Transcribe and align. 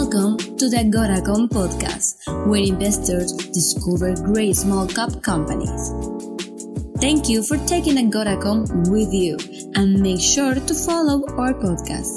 Welcome 0.00 0.36
to 0.58 0.68
the 0.68 0.76
Agoracom 0.76 1.48
podcast, 1.48 2.14
where 2.46 2.62
investors 2.62 3.32
discover 3.32 4.14
great 4.14 4.54
small 4.54 4.86
cap 4.86 5.10
companies. 5.24 5.90
Thank 7.00 7.28
you 7.28 7.42
for 7.42 7.56
taking 7.66 7.96
Agoracom 7.96 8.92
with 8.92 9.12
you 9.12 9.36
and 9.74 9.98
make 9.98 10.20
sure 10.20 10.54
to 10.54 10.72
follow 10.72 11.26
our 11.36 11.52
podcast. 11.52 12.14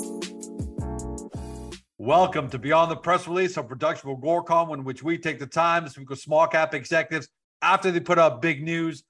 Welcome 1.97 2.51
to 2.51 2.59
Beyond 2.59 2.91
the 2.91 2.97
Press 2.97 3.27
Release, 3.27 3.57
a 3.57 3.63
production 3.63 4.11
of 4.11 4.19
Agoracom, 4.19 4.75
in 4.75 4.83
which 4.83 5.01
we 5.01 5.17
take 5.17 5.39
the 5.39 5.47
time 5.47 5.83
to 5.85 5.89
speak 5.89 6.11
with 6.11 6.19
small 6.19 6.45
cap 6.45 6.75
executives 6.75 7.29
after 7.63 7.89
they 7.89 7.99
put 7.99 8.19
out 8.19 8.43
big 8.43 8.61
news. 8.61 9.03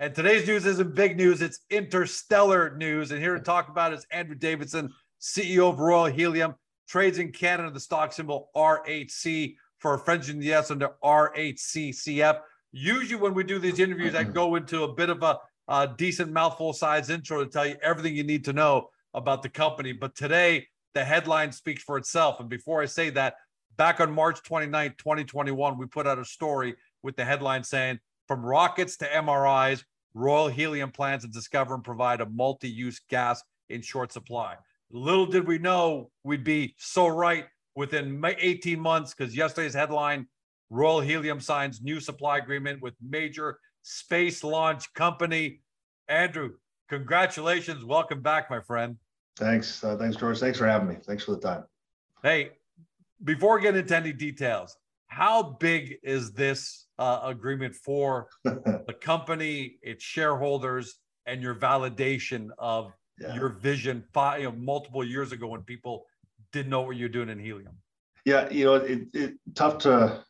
And 0.00 0.14
today's 0.14 0.46
news 0.46 0.66
isn't 0.66 0.94
big 0.94 1.16
news, 1.16 1.40
it's 1.40 1.60
interstellar 1.70 2.76
news. 2.76 3.10
And 3.10 3.22
here 3.22 3.38
to 3.38 3.42
talk 3.42 3.70
about 3.70 3.94
is 3.94 4.06
Andrew 4.10 4.36
Davidson, 4.36 4.92
CEO 5.18 5.70
of 5.70 5.80
Royal 5.80 6.12
Helium 6.12 6.56
trades 6.88 7.18
in 7.18 7.30
Canada, 7.30 7.70
the 7.70 7.80
stock 7.80 8.12
symbol 8.12 8.50
RHC 8.56 9.54
for 9.78 10.02
in 10.28 10.40
the 10.40 10.54
US 10.54 10.70
under 10.70 10.90
RHCCF. 11.04 12.40
Usually, 12.72 13.20
when 13.20 13.34
we 13.34 13.44
do 13.44 13.58
these 13.58 13.78
interviews, 13.78 14.14
I 14.14 14.24
mm-hmm. 14.24 14.32
go 14.32 14.56
into 14.56 14.82
a 14.82 14.92
bit 14.92 15.08
of 15.08 15.22
a, 15.22 15.38
a 15.68 15.94
decent 15.96 16.32
mouthful 16.32 16.72
size 16.72 17.10
intro 17.10 17.44
to 17.44 17.50
tell 17.50 17.66
you 17.66 17.76
everything 17.82 18.16
you 18.16 18.24
need 18.24 18.44
to 18.46 18.52
know 18.52 18.90
about 19.14 19.42
the 19.42 19.48
company. 19.48 19.92
But 19.92 20.16
today, 20.16 20.66
the 20.94 21.04
headline 21.04 21.52
speaks 21.52 21.82
for 21.82 21.96
itself. 21.96 22.40
And 22.40 22.48
before 22.48 22.82
I 22.82 22.86
say 22.86 23.10
that, 23.10 23.34
back 23.76 24.00
on 24.00 24.10
March 24.10 24.42
29, 24.42 24.94
2021, 24.98 25.78
we 25.78 25.86
put 25.86 26.06
out 26.06 26.18
a 26.18 26.24
story 26.24 26.74
with 27.02 27.16
the 27.16 27.24
headline 27.24 27.62
saying, 27.62 28.00
From 28.26 28.44
rockets 28.44 28.96
to 28.98 29.06
MRIs, 29.06 29.84
Royal 30.14 30.48
Helium 30.48 30.90
plans 30.90 31.22
to 31.22 31.28
discover 31.28 31.74
and 31.74 31.84
provide 31.84 32.20
a 32.20 32.26
multi 32.26 32.68
use 32.68 33.00
gas 33.08 33.42
in 33.68 33.82
short 33.82 34.12
supply. 34.12 34.56
Little 34.90 35.26
did 35.26 35.46
we 35.46 35.58
know 35.58 36.10
we'd 36.24 36.44
be 36.44 36.74
so 36.78 37.08
right 37.08 37.46
within 37.74 38.22
18 38.24 38.80
months 38.80 39.14
because 39.14 39.36
yesterday's 39.36 39.74
headline 39.74 40.26
Royal 40.70 41.00
Helium 41.00 41.40
signs 41.40 41.80
new 41.82 42.00
supply 42.00 42.38
agreement 42.38 42.82
with 42.82 42.94
major 43.06 43.58
space 43.82 44.44
launch 44.44 44.92
company. 44.94 45.60
Andrew, 46.08 46.52
congratulations. 46.88 47.84
Welcome 47.84 48.22
back, 48.22 48.50
my 48.50 48.60
friend. 48.60 48.96
Thanks. 49.36 49.82
Uh, 49.84 49.96
thanks, 49.96 50.16
George. 50.16 50.38
Thanks 50.38 50.58
for 50.58 50.66
having 50.66 50.88
me. 50.88 50.96
Thanks 51.06 51.24
for 51.24 51.32
the 51.32 51.40
time. 51.40 51.64
Hey, 52.22 52.50
before 53.24 53.60
getting 53.60 53.80
into 53.80 53.96
any 53.96 54.12
details, 54.12 54.76
how 55.06 55.42
big 55.42 55.96
is 56.02 56.32
this 56.32 56.86
uh, 56.98 57.20
agreement 57.24 57.74
for 57.74 58.28
the 58.44 58.96
company, 59.00 59.78
its 59.82 60.04
shareholders, 60.04 60.96
and 61.26 61.42
your 61.42 61.54
validation 61.54 62.48
of 62.58 62.92
yeah. 63.20 63.34
your 63.34 63.48
vision 63.50 64.04
five, 64.12 64.40
you 64.40 64.46
know, 64.46 64.52
multiple 64.52 65.04
years 65.04 65.32
ago 65.32 65.48
when 65.48 65.62
people 65.62 66.06
didn't 66.52 66.70
know 66.70 66.82
what 66.82 66.96
you're 66.96 67.08
doing 67.08 67.28
in 67.28 67.38
helium? 67.38 67.76
Yeah, 68.24 68.48
you 68.50 68.64
know, 68.64 68.74
it, 68.74 69.08
it 69.14 69.34
tough 69.54 69.78
to 69.78 70.24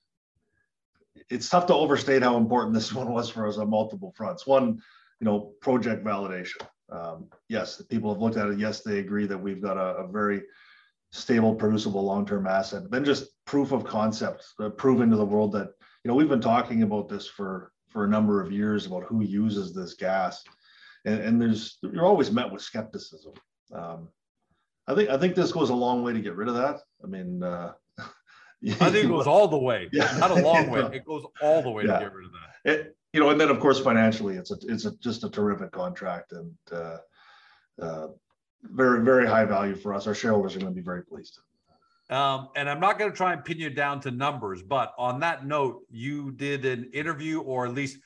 it's 1.31 1.48
tough 1.48 1.66
to 1.66 1.75
overstate 1.75 2.22
how 2.22 2.36
important 2.36 2.75
this 2.75 2.92
one 2.94 3.12
was 3.12 3.28
for 3.28 3.47
us 3.47 3.59
on 3.59 3.70
multiple 3.70 4.12
fronts. 4.16 4.47
One, 4.47 4.81
you 5.20 5.25
know, 5.25 5.53
project 5.61 6.05
validation. 6.05 6.62
Um, 6.91 7.27
yes, 7.48 7.83
people 7.83 8.12
have 8.12 8.22
looked 8.22 8.36
at 8.36 8.48
it. 8.48 8.59
Yes, 8.59 8.81
they 8.81 8.98
agree 8.98 9.27
that 9.27 9.39
we've 9.39 9.61
got 9.61 9.77
a, 9.77 9.97
a 9.98 10.09
very 10.09 10.42
stable, 11.11 11.55
producible, 11.55 12.05
long-term 12.05 12.47
asset. 12.47 12.91
Then 12.91 13.05
just 13.05 13.27
proof 13.44 13.72
of 13.72 13.84
concept, 13.84 14.44
uh, 14.61 14.70
proven 14.70 15.11
to 15.11 15.16
the 15.16 15.25
world 15.25 15.53
that 15.53 15.69
you 16.05 16.09
know 16.09 16.14
we've 16.14 16.28
been 16.28 16.41
talking 16.41 16.83
about 16.83 17.09
this 17.09 17.27
for 17.27 17.72
for 17.89 18.05
a 18.05 18.09
number 18.09 18.41
of 18.41 18.53
years 18.53 18.86
about 18.86 19.05
who 19.05 19.22
uses 19.22 19.75
this 19.75 19.94
gas 19.94 20.44
and, 21.04 21.20
and 21.20 21.41
there's 21.41 21.78
you're 21.82 22.06
always 22.06 22.30
met 22.30 22.50
with 22.50 22.62
skepticism. 22.62 23.32
Um, 23.72 24.08
I 24.86 24.94
think 24.94 25.10
I 25.10 25.18
think 25.18 25.34
this 25.34 25.52
goes 25.52 25.70
a 25.70 25.74
long 25.74 26.02
way 26.02 26.12
to 26.12 26.20
get 26.20 26.34
rid 26.34 26.48
of 26.48 26.54
that. 26.54 26.80
I 27.02 27.06
mean, 27.06 27.42
uh, 27.42 27.72
I 27.98 28.91
think 28.91 29.04
it 29.04 29.08
goes 29.08 29.26
all 29.26 29.48
the 29.48 29.58
way. 29.58 29.88
Yeah. 29.92 30.16
Not 30.19 30.30
a 30.30 30.42
long 30.42 30.70
way. 30.70 30.80
It 30.92 31.04
goes 31.04 31.24
all 31.42 31.62
the 31.62 31.70
way 31.70 31.84
yeah. 31.84 31.94
to 31.94 32.04
get 32.04 32.14
rid 32.14 32.26
of 32.26 32.32
that. 32.32 32.72
It, 32.72 32.97
you 33.12 33.20
know, 33.20 33.31
and 33.31 33.41
then 33.41 33.50
of 33.50 33.60
course 33.60 33.81
financially, 33.81 34.37
it's 34.37 34.50
a 34.50 34.56
it's 34.62 34.84
a, 34.84 34.97
just 34.98 35.25
a 35.25 35.31
terrific 35.31 35.70
contract 35.72 36.32
and 36.32 36.54
uh, 36.72 36.98
uh, 37.81 38.08
very 38.62 39.04
very 39.04 39.26
high 39.26 39.44
value 39.44 39.76
for 39.76 39.94
us. 39.94 40.06
Our 40.06 40.14
shareholders 40.14 40.56
are 40.56 40.60
going 40.60 40.72
to 40.72 40.76
be 40.76 40.84
very 40.84 41.04
pleased. 41.04 41.38
Um, 42.10 42.48
and 42.56 42.70
I'm 42.70 42.81
not 42.81 42.98
going 42.98 43.10
to 43.10 43.16
try 43.16 43.34
and 43.34 43.44
pin 43.44 43.58
you 43.58 43.69
down 43.69 44.00
to 44.00 44.10
numbers, 44.10 44.62
but 44.62 44.94
on 44.97 45.20
that 45.20 45.47
note, 45.47 45.82
you 45.91 46.31
did 46.31 46.64
an 46.64 46.91
interview 46.94 47.41
or 47.41 47.66
at 47.66 47.75
least 47.75 47.98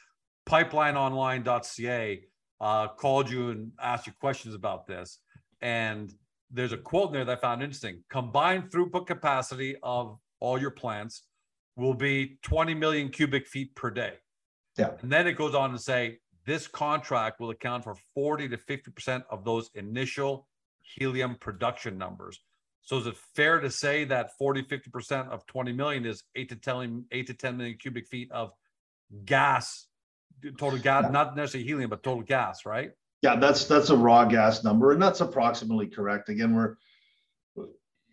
pipelineonline.ca 0.47 2.25
uh, 2.63 2.87
called 2.87 3.29
you 3.29 3.51
and 3.51 3.73
asked 3.83 4.07
you 4.07 4.13
questions 4.21 4.55
about 4.55 4.87
this. 4.87 5.19
And 5.61 6.15
there's 6.51 6.73
a 6.73 6.77
quote 6.79 7.09
in 7.09 7.15
there 7.15 7.25
that 7.25 7.39
I 7.39 7.41
found 7.41 7.63
interesting. 7.63 8.05
Combined 8.09 8.71
throughput 8.71 9.07
capacity 9.07 9.77
of 9.83 10.17
all 10.39 10.61
your 10.61 10.71
plants 10.71 11.25
will 11.77 11.95
be 11.95 12.39
20 12.43 12.75
million 12.75 13.09
cubic 13.09 13.47
feet 13.47 13.75
per 13.75 13.91
day. 13.91 14.15
Yeah. 14.79 14.93
And 15.03 15.11
then 15.11 15.27
it 15.27 15.33
goes 15.33 15.55
on 15.55 15.73
to 15.73 15.79
say 15.79 16.19
this 16.47 16.69
contract 16.69 17.41
will 17.41 17.51
account 17.51 17.85
for 17.85 17.97
40 18.15 18.49
to 18.51 18.57
50% 18.57 19.25
of 19.29 19.45
those 19.45 19.71
initial 19.75 20.47
helium 20.83 21.37
production 21.41 21.99
numbers. 21.99 22.39
So 22.83 22.99
is 22.99 23.07
it 23.07 23.17
fair 23.35 23.61
to 23.61 23.71
say 23.71 24.05
that 24.05 24.37
40, 24.39 24.65
50% 24.65 25.29
of 25.31 25.47
20 25.47 25.73
million 25.73 26.05
is 26.05 26.23
eight 26.37 26.49
to 26.51 26.57
10, 26.57 27.07
eight 27.11 27.27
to 27.29 27.35
10 27.35 27.57
million 27.57 27.77
cubic 27.79 28.07
feet 28.07 28.31
of 28.31 28.53
gas 29.25 29.87
total 30.59 30.79
gas, 30.79 31.11
not 31.11 31.37
necessarily 31.37 31.67
helium, 31.67 31.91
but 31.91 32.03
total 32.03 32.23
gas, 32.23 32.65
right? 32.67 32.93
Yeah, 33.23 33.37
that's 33.37 33.67
that's 33.67 33.91
a 33.91 33.97
raw 33.97 34.25
gas 34.25 34.65
number, 34.65 34.93
and 34.93 35.01
that's 35.01 35.21
approximately 35.21 35.87
correct. 35.87 36.29
Again, 36.29 36.55
we're 36.55 36.77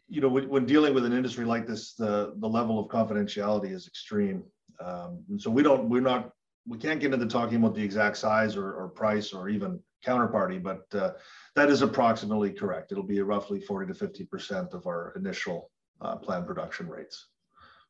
you 0.08 0.22
know 0.22 0.30
when, 0.30 0.66
dealing 0.66 0.94
with 0.94 1.06
an 1.06 1.14
industry 1.14 1.46
like 1.46 1.68
this, 1.68 1.94
the 1.94 2.34
the 2.38 2.48
level 2.48 2.80
of 2.80 2.88
confidentiality 2.88 3.72
is 3.72 3.88
extreme. 3.88 4.44
Um, 4.84 5.24
and 5.30 5.42
so 5.42 5.50
we 5.50 5.64
don't 5.64 5.90
we're 5.90 6.02
not 6.02 6.32
we 6.68 6.78
can't 6.78 7.00
get 7.00 7.14
into 7.14 7.26
talking 7.26 7.58
about 7.58 7.74
the 7.74 7.84
exact 7.84 8.18
size 8.18 8.56
or, 8.56 8.74
or 8.74 8.90
price 8.90 9.34
or 9.34 9.50
even 9.50 9.80
counterparty, 10.06 10.62
but 10.62 10.84
uh, 10.94 11.14
that 11.56 11.70
is 11.70 11.82
approximately 11.82 12.52
correct. 12.52 12.92
It'll 12.92 13.04
be 13.04 13.22
roughly 13.22 13.60
40 13.60 13.92
to 13.92 13.98
50 13.98 14.26
percent 14.26 14.74
of 14.74 14.86
our 14.86 15.14
initial 15.16 15.72
uh, 16.02 16.18
planned 16.18 16.46
production 16.46 16.88
rates. 16.88 17.28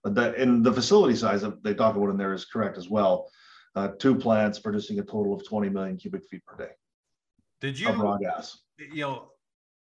But 0.03 0.16
that 0.16 0.35
and 0.35 0.63
the 0.63 0.73
facility 0.73 1.16
size 1.16 1.41
that 1.41 1.61
they 1.63 1.73
talk 1.73 1.97
about 1.97 2.09
in 2.09 2.17
there 2.17 2.33
is 2.33 2.45
correct 2.45 2.78
as 2.78 2.89
well 2.89 3.29
uh, 3.75 3.90
two 4.00 4.16
plants 4.16 4.59
producing 4.59 5.00
a 5.00 5.03
total 5.03 5.34
of 5.34 5.46
20 5.46 5.69
million 5.69 5.97
cubic 5.97 6.25
feet 6.30 6.46
per 6.46 6.56
day. 6.57 6.72
Did 7.62 7.80
you 7.80 7.90
raw 7.90 8.18
gas? 8.18 8.59
You 8.78 9.02
know, 9.02 9.31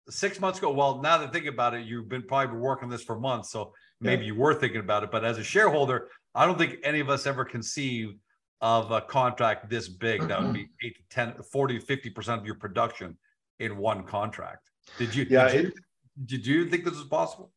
six 0.10 0.40
months 0.40 0.60
ago. 0.60 0.72
Well, 0.72 1.02
now 1.02 1.18
that 1.18 1.30
I 1.30 1.32
think 1.32 1.46
about 1.46 1.74
it, 1.74 1.86
you've 1.86 2.10
been 2.10 2.24
probably 2.24 2.58
working 2.58 2.86
on 2.86 2.92
this 2.92 3.04
for 3.04 3.20
months, 3.20 3.52
so 3.52 3.74
maybe 4.00 4.24
yeah. 4.24 4.28
you 4.28 4.36
were 4.36 4.54
thinking 4.54 4.80
about 4.80 5.04
it. 5.04 5.12
But 5.12 5.26
as 5.26 5.38
a 5.38 5.44
shareholder, 5.44 6.10
I 6.36 6.46
don't 6.46 6.58
think 6.58 6.78
any 6.84 7.00
of 7.00 7.10
us 7.10 7.26
ever 7.26 7.46
conceived 7.46 8.18
of 8.62 8.92
a 8.92 9.02
contract 9.02 9.70
this 9.70 9.90
big 9.90 10.28
that 10.28 10.42
would 10.42 10.54
be 10.54 10.68
eight 10.84 10.96
to 10.96 11.02
10, 11.10 11.36
40 11.52 11.80
to 11.80 11.86
50 11.86 12.10
percent 12.12 12.40
of 12.40 12.46
your 12.46 12.56
production 12.56 13.18
in 13.60 13.78
one 13.78 14.04
contract. 14.04 14.70
Did 14.98 15.14
you? 15.16 15.26
Yeah. 15.30 15.48
Did 15.48 15.62
you, 15.62 15.68
it, 15.68 15.74
did 16.26 16.48
you 16.48 16.70
think 16.70 16.86
this 16.86 16.96
was 16.96 17.06
possible? 17.06 17.52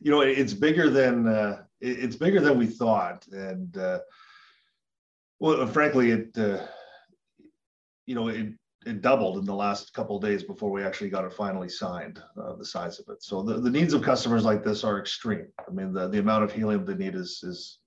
You 0.00 0.10
know, 0.10 0.20
it's 0.22 0.52
bigger 0.52 0.90
than 0.90 1.28
uh, 1.28 1.62
it's 1.80 2.16
bigger 2.16 2.40
than 2.40 2.58
we 2.58 2.66
thought, 2.66 3.24
and 3.32 3.76
uh, 3.76 4.00
well, 5.42 5.66
frankly, 5.66 6.12
it 6.12 6.38
uh, 6.38 6.64
you 8.06 8.14
know 8.14 8.28
it 8.28 8.46
it 8.86 9.02
doubled 9.02 9.38
in 9.38 9.44
the 9.44 9.54
last 9.54 9.92
couple 9.92 10.16
of 10.16 10.22
days 10.22 10.44
before 10.44 10.70
we 10.70 10.84
actually 10.84 11.10
got 11.10 11.24
it 11.24 11.32
finally 11.32 11.68
signed, 11.68 12.22
uh, 12.40 12.54
the 12.54 12.64
size 12.64 13.00
of 13.00 13.06
it. 13.08 13.22
So 13.24 13.42
the, 13.42 13.54
the 13.60 13.70
needs 13.70 13.92
of 13.92 14.02
customers 14.02 14.44
like 14.44 14.62
this 14.62 14.84
are 14.84 15.00
extreme. 15.00 15.48
I 15.68 15.72
mean, 15.72 15.92
the, 15.92 16.08
the 16.08 16.20
amount 16.20 16.44
of 16.44 16.52
helium 16.52 16.84
they 16.84 16.94
need 16.94 17.16
is 17.16 17.42
is 17.42 17.78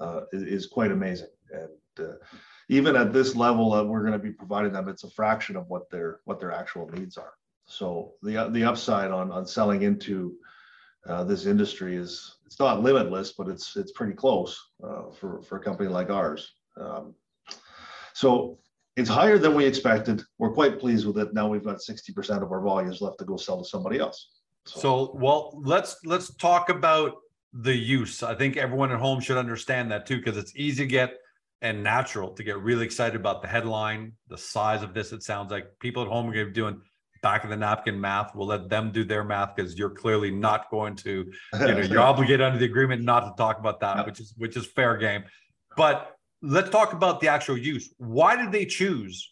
uh, 0.00 0.22
is, 0.32 0.66
quite 0.66 0.92
amazing. 0.92 1.28
And 1.50 2.06
uh, 2.06 2.14
even 2.68 2.94
at 2.94 3.12
this 3.12 3.34
level 3.34 3.70
that 3.70 3.84
we're 3.84 4.00
going 4.02 4.12
to 4.12 4.18
be 4.18 4.32
providing 4.32 4.72
them, 4.72 4.88
it's 4.88 5.04
a 5.04 5.10
fraction 5.10 5.56
of 5.56 5.68
what 5.68 5.88
their 5.90 6.20
what 6.24 6.40
their 6.40 6.52
actual 6.52 6.88
needs 6.88 7.16
are. 7.16 7.32
So 7.64 8.12
the 8.22 8.50
the 8.50 8.64
upside 8.64 9.10
on 9.10 9.32
on 9.32 9.46
selling 9.46 9.80
into 9.80 10.36
uh, 11.06 11.24
this 11.24 11.46
industry 11.46 11.96
is 11.96 12.36
it's 12.44 12.58
not 12.58 12.82
limitless, 12.82 13.32
but 13.32 13.48
it's 13.48 13.76
it's 13.76 13.92
pretty 13.92 14.12
close 14.12 14.60
uh, 14.84 15.10
for 15.18 15.40
for 15.40 15.56
a 15.56 15.64
company 15.64 15.88
like 15.88 16.10
ours. 16.10 16.52
Um, 16.80 17.14
so 18.14 18.58
it's 18.96 19.08
higher 19.08 19.38
than 19.38 19.54
we 19.54 19.64
expected. 19.64 20.22
We're 20.38 20.52
quite 20.52 20.78
pleased 20.78 21.06
with 21.06 21.18
it. 21.18 21.32
Now 21.32 21.48
we've 21.48 21.64
got 21.64 21.78
60% 21.78 22.42
of 22.42 22.52
our 22.52 22.60
volumes 22.60 23.00
left 23.00 23.18
to 23.18 23.24
go 23.24 23.36
sell 23.36 23.62
to 23.62 23.68
somebody 23.68 23.98
else. 23.98 24.28
So, 24.66 24.80
so 24.80 25.12
well, 25.14 25.60
let's 25.64 25.96
let's 26.04 26.34
talk 26.34 26.68
about 26.68 27.16
the 27.52 27.74
use. 27.74 28.22
I 28.22 28.34
think 28.34 28.56
everyone 28.56 28.92
at 28.92 28.98
home 28.98 29.20
should 29.20 29.36
understand 29.36 29.90
that 29.90 30.06
too, 30.06 30.18
because 30.18 30.36
it's 30.36 30.54
easy 30.54 30.84
to 30.84 30.88
get 30.88 31.14
and 31.62 31.82
natural 31.82 32.30
to 32.30 32.42
get 32.42 32.58
really 32.58 32.84
excited 32.84 33.14
about 33.14 33.40
the 33.40 33.48
headline, 33.48 34.12
the 34.28 34.38
size 34.38 34.82
of 34.82 34.94
this. 34.94 35.12
It 35.12 35.22
sounds 35.22 35.50
like 35.50 35.78
people 35.78 36.02
at 36.02 36.08
home 36.08 36.28
are 36.28 36.32
going 36.32 36.46
to 36.46 36.50
be 36.50 36.54
doing 36.54 36.80
back 37.22 37.44
of 37.44 37.50
the 37.50 37.56
napkin 37.56 38.00
math. 38.00 38.34
We'll 38.34 38.48
let 38.48 38.68
them 38.68 38.90
do 38.90 39.04
their 39.04 39.24
math 39.24 39.54
because 39.54 39.78
you're 39.78 39.90
clearly 39.90 40.30
not 40.30 40.70
going 40.70 40.96
to, 40.96 41.30
you 41.54 41.58
know, 41.58 41.78
you're 41.80 42.00
obligated 42.00 42.42
under 42.42 42.58
the 42.58 42.64
agreement 42.64 43.02
not 43.02 43.20
to 43.20 43.32
talk 43.36 43.58
about 43.58 43.80
that, 43.80 44.04
which 44.04 44.20
is 44.20 44.34
which 44.36 44.56
is 44.56 44.66
fair 44.66 44.96
game. 44.96 45.24
But 45.76 46.14
let's 46.42 46.70
talk 46.70 46.92
about 46.92 47.20
the 47.20 47.28
actual 47.28 47.56
use. 47.56 47.94
Why 47.98 48.36
did 48.36 48.52
they 48.52 48.66
choose 48.66 49.30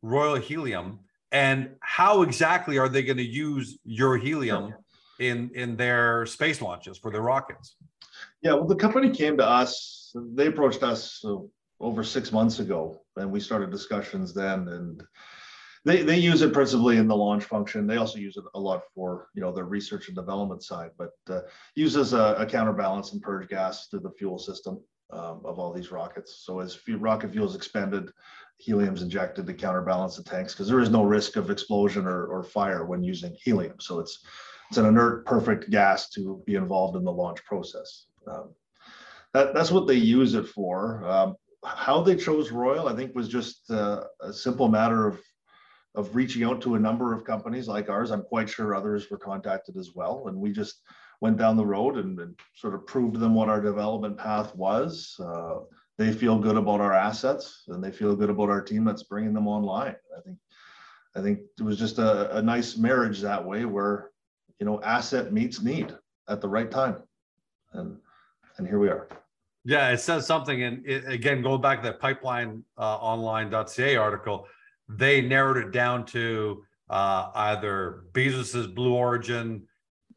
Royal 0.00 0.36
Helium, 0.36 1.00
and 1.30 1.70
how 1.80 2.22
exactly 2.22 2.78
are 2.78 2.88
they 2.88 3.02
going 3.02 3.18
to 3.18 3.26
use 3.26 3.78
your 3.84 4.16
helium 4.16 4.74
in 5.18 5.50
in 5.54 5.76
their 5.76 6.26
space 6.26 6.62
launches 6.62 6.98
for 6.98 7.10
their 7.10 7.22
rockets? 7.22 7.76
Yeah, 8.42 8.54
well, 8.54 8.66
the 8.66 8.76
company 8.76 9.10
came 9.10 9.36
to 9.38 9.46
us. 9.46 10.12
They 10.34 10.46
approached 10.46 10.82
us 10.82 11.24
over 11.80 12.04
six 12.04 12.32
months 12.32 12.60
ago, 12.60 13.02
and 13.16 13.30
we 13.30 13.40
started 13.40 13.70
discussions 13.70 14.34
then. 14.34 14.68
And 14.68 15.02
they 15.84 16.02
they 16.02 16.18
use 16.18 16.42
it 16.42 16.52
principally 16.52 16.96
in 16.96 17.08
the 17.08 17.16
launch 17.16 17.44
function. 17.44 17.86
They 17.86 17.96
also 17.96 18.18
use 18.18 18.36
it 18.36 18.44
a 18.54 18.60
lot 18.60 18.82
for 18.94 19.28
you 19.34 19.42
know 19.42 19.52
their 19.52 19.64
research 19.64 20.08
and 20.08 20.16
development 20.16 20.62
side, 20.62 20.90
but 20.98 21.10
uh, 21.28 21.40
uses 21.74 22.12
a, 22.12 22.34
a, 22.38 22.46
counterbalance 22.46 23.12
and 23.12 23.22
purge 23.22 23.48
gas 23.48 23.88
through 23.88 24.00
the 24.00 24.12
fuel 24.18 24.38
system 24.38 24.80
um, 25.12 25.40
of 25.44 25.58
all 25.58 25.72
these 25.72 25.92
rockets. 25.92 26.42
So 26.44 26.60
as 26.60 26.78
rocket 26.88 27.32
fuel 27.32 27.48
is 27.48 27.54
expended, 27.54 28.10
helium's 28.58 29.02
injected 29.02 29.46
to 29.46 29.54
counterbalance 29.54 30.16
the 30.16 30.22
tanks 30.22 30.54
because 30.54 30.68
there 30.68 30.80
is 30.80 30.90
no 30.90 31.04
risk 31.04 31.36
of 31.36 31.50
explosion 31.50 32.06
or, 32.06 32.26
or 32.26 32.42
fire 32.42 32.84
when 32.86 33.02
using 33.02 33.36
helium. 33.42 33.76
So 33.80 33.98
it's 34.00 34.24
it's 34.70 34.78
an 34.78 34.86
inert, 34.86 35.26
perfect 35.26 35.68
gas 35.68 36.08
to 36.10 36.42
be 36.46 36.54
involved 36.54 36.96
in 36.96 37.04
the 37.04 37.12
launch 37.12 37.44
process. 37.44 38.06
Um, 38.26 38.54
that, 39.34 39.52
that's 39.52 39.70
what 39.70 39.86
they 39.86 39.96
use 39.96 40.32
it 40.32 40.46
for. 40.46 41.04
Um, 41.04 41.36
how 41.62 42.02
they 42.02 42.16
chose 42.16 42.50
Royal, 42.50 42.88
I 42.88 42.96
think, 42.96 43.14
was 43.14 43.28
just 43.28 43.70
uh, 43.70 44.04
a 44.22 44.32
simple 44.32 44.68
matter 44.68 45.06
of 45.06 45.20
of 45.94 46.16
reaching 46.16 46.42
out 46.42 46.62
to 46.62 46.74
a 46.74 46.78
number 46.78 47.12
of 47.12 47.24
companies 47.24 47.68
like 47.68 47.90
ours. 47.90 48.10
I'm 48.10 48.22
quite 48.22 48.48
sure 48.48 48.74
others 48.74 49.10
were 49.10 49.18
contacted 49.18 49.76
as 49.76 49.90
well, 49.94 50.24
and 50.28 50.38
we 50.38 50.50
just 50.50 50.80
went 51.22 51.36
down 51.36 51.56
the 51.56 51.64
road 51.64 51.98
and, 51.98 52.18
and 52.18 52.34
sort 52.52 52.74
of 52.74 52.84
proved 52.84 53.14
to 53.14 53.20
them 53.20 53.32
what 53.32 53.48
our 53.48 53.60
development 53.60 54.18
path 54.18 54.54
was. 54.56 55.16
Uh, 55.20 55.60
they 55.96 56.12
feel 56.12 56.36
good 56.36 56.56
about 56.56 56.80
our 56.80 56.92
assets, 56.92 57.62
and 57.68 57.82
they 57.82 57.92
feel 57.92 58.16
good 58.16 58.28
about 58.28 58.50
our 58.50 58.60
team 58.60 58.84
that's 58.84 59.04
bringing 59.04 59.32
them 59.32 59.46
online. 59.46 59.94
I 60.18 60.20
think, 60.22 60.38
I 61.14 61.22
think 61.22 61.38
it 61.60 61.62
was 61.62 61.78
just 61.78 61.98
a, 61.98 62.36
a 62.36 62.42
nice 62.42 62.76
marriage 62.76 63.20
that 63.20 63.42
way, 63.42 63.64
where 63.64 64.10
you 64.58 64.66
know 64.66 64.82
asset 64.82 65.32
meets 65.32 65.62
need 65.62 65.94
at 66.28 66.40
the 66.40 66.48
right 66.48 66.70
time, 66.70 66.96
and 67.72 67.98
and 68.58 68.66
here 68.66 68.80
we 68.80 68.88
are. 68.88 69.08
Yeah, 69.64 69.90
it 69.90 69.98
says 69.98 70.26
something, 70.26 70.64
and 70.64 70.84
it, 70.84 71.06
again, 71.06 71.40
going 71.40 71.60
back 71.60 71.82
to 71.82 71.88
that 71.88 72.00
pipeline 72.00 72.64
uh, 72.76 72.96
online.ca 72.96 73.94
article, 73.94 74.48
they 74.88 75.20
narrowed 75.20 75.58
it 75.58 75.70
down 75.70 76.04
to 76.06 76.64
uh, 76.90 77.30
either 77.32 78.06
Bezos's 78.12 78.66
Blue 78.66 78.94
Origin, 78.94 79.68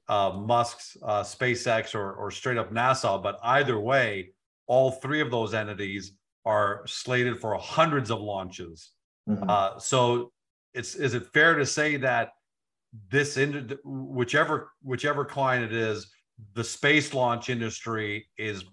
uh, 0.07 0.31
Musk's 0.31 0.97
uh, 1.01 1.23
SpaceX, 1.23 1.95
or, 1.95 2.13
or 2.13 2.31
straight 2.31 2.57
up 2.57 2.71
NASA. 2.71 3.21
But 3.21 3.39
either 3.43 3.79
way, 3.79 4.33
all 4.67 4.91
three 4.91 5.21
of 5.21 5.31
those 5.31 5.53
entities 5.53 6.13
are 6.45 6.83
slated 6.85 7.39
for 7.39 7.55
hundreds 7.55 8.11
of 8.11 8.19
launches. 8.21 8.91
Mm-hmm. 9.27 9.49
Uh, 9.49 9.79
so, 9.79 10.31
it's 10.73 10.95
is 10.95 11.13
it 11.13 11.25
fair 11.33 11.55
to 11.55 11.65
say 11.65 11.97
that 11.97 12.31
this 13.09 13.37
in 13.37 13.77
whichever 13.83 14.71
whichever 14.83 15.25
client 15.25 15.65
it 15.65 15.73
is, 15.73 16.11
the 16.53 16.63
space 16.63 17.13
launch 17.13 17.49
industry 17.49 18.27
is 18.37 18.63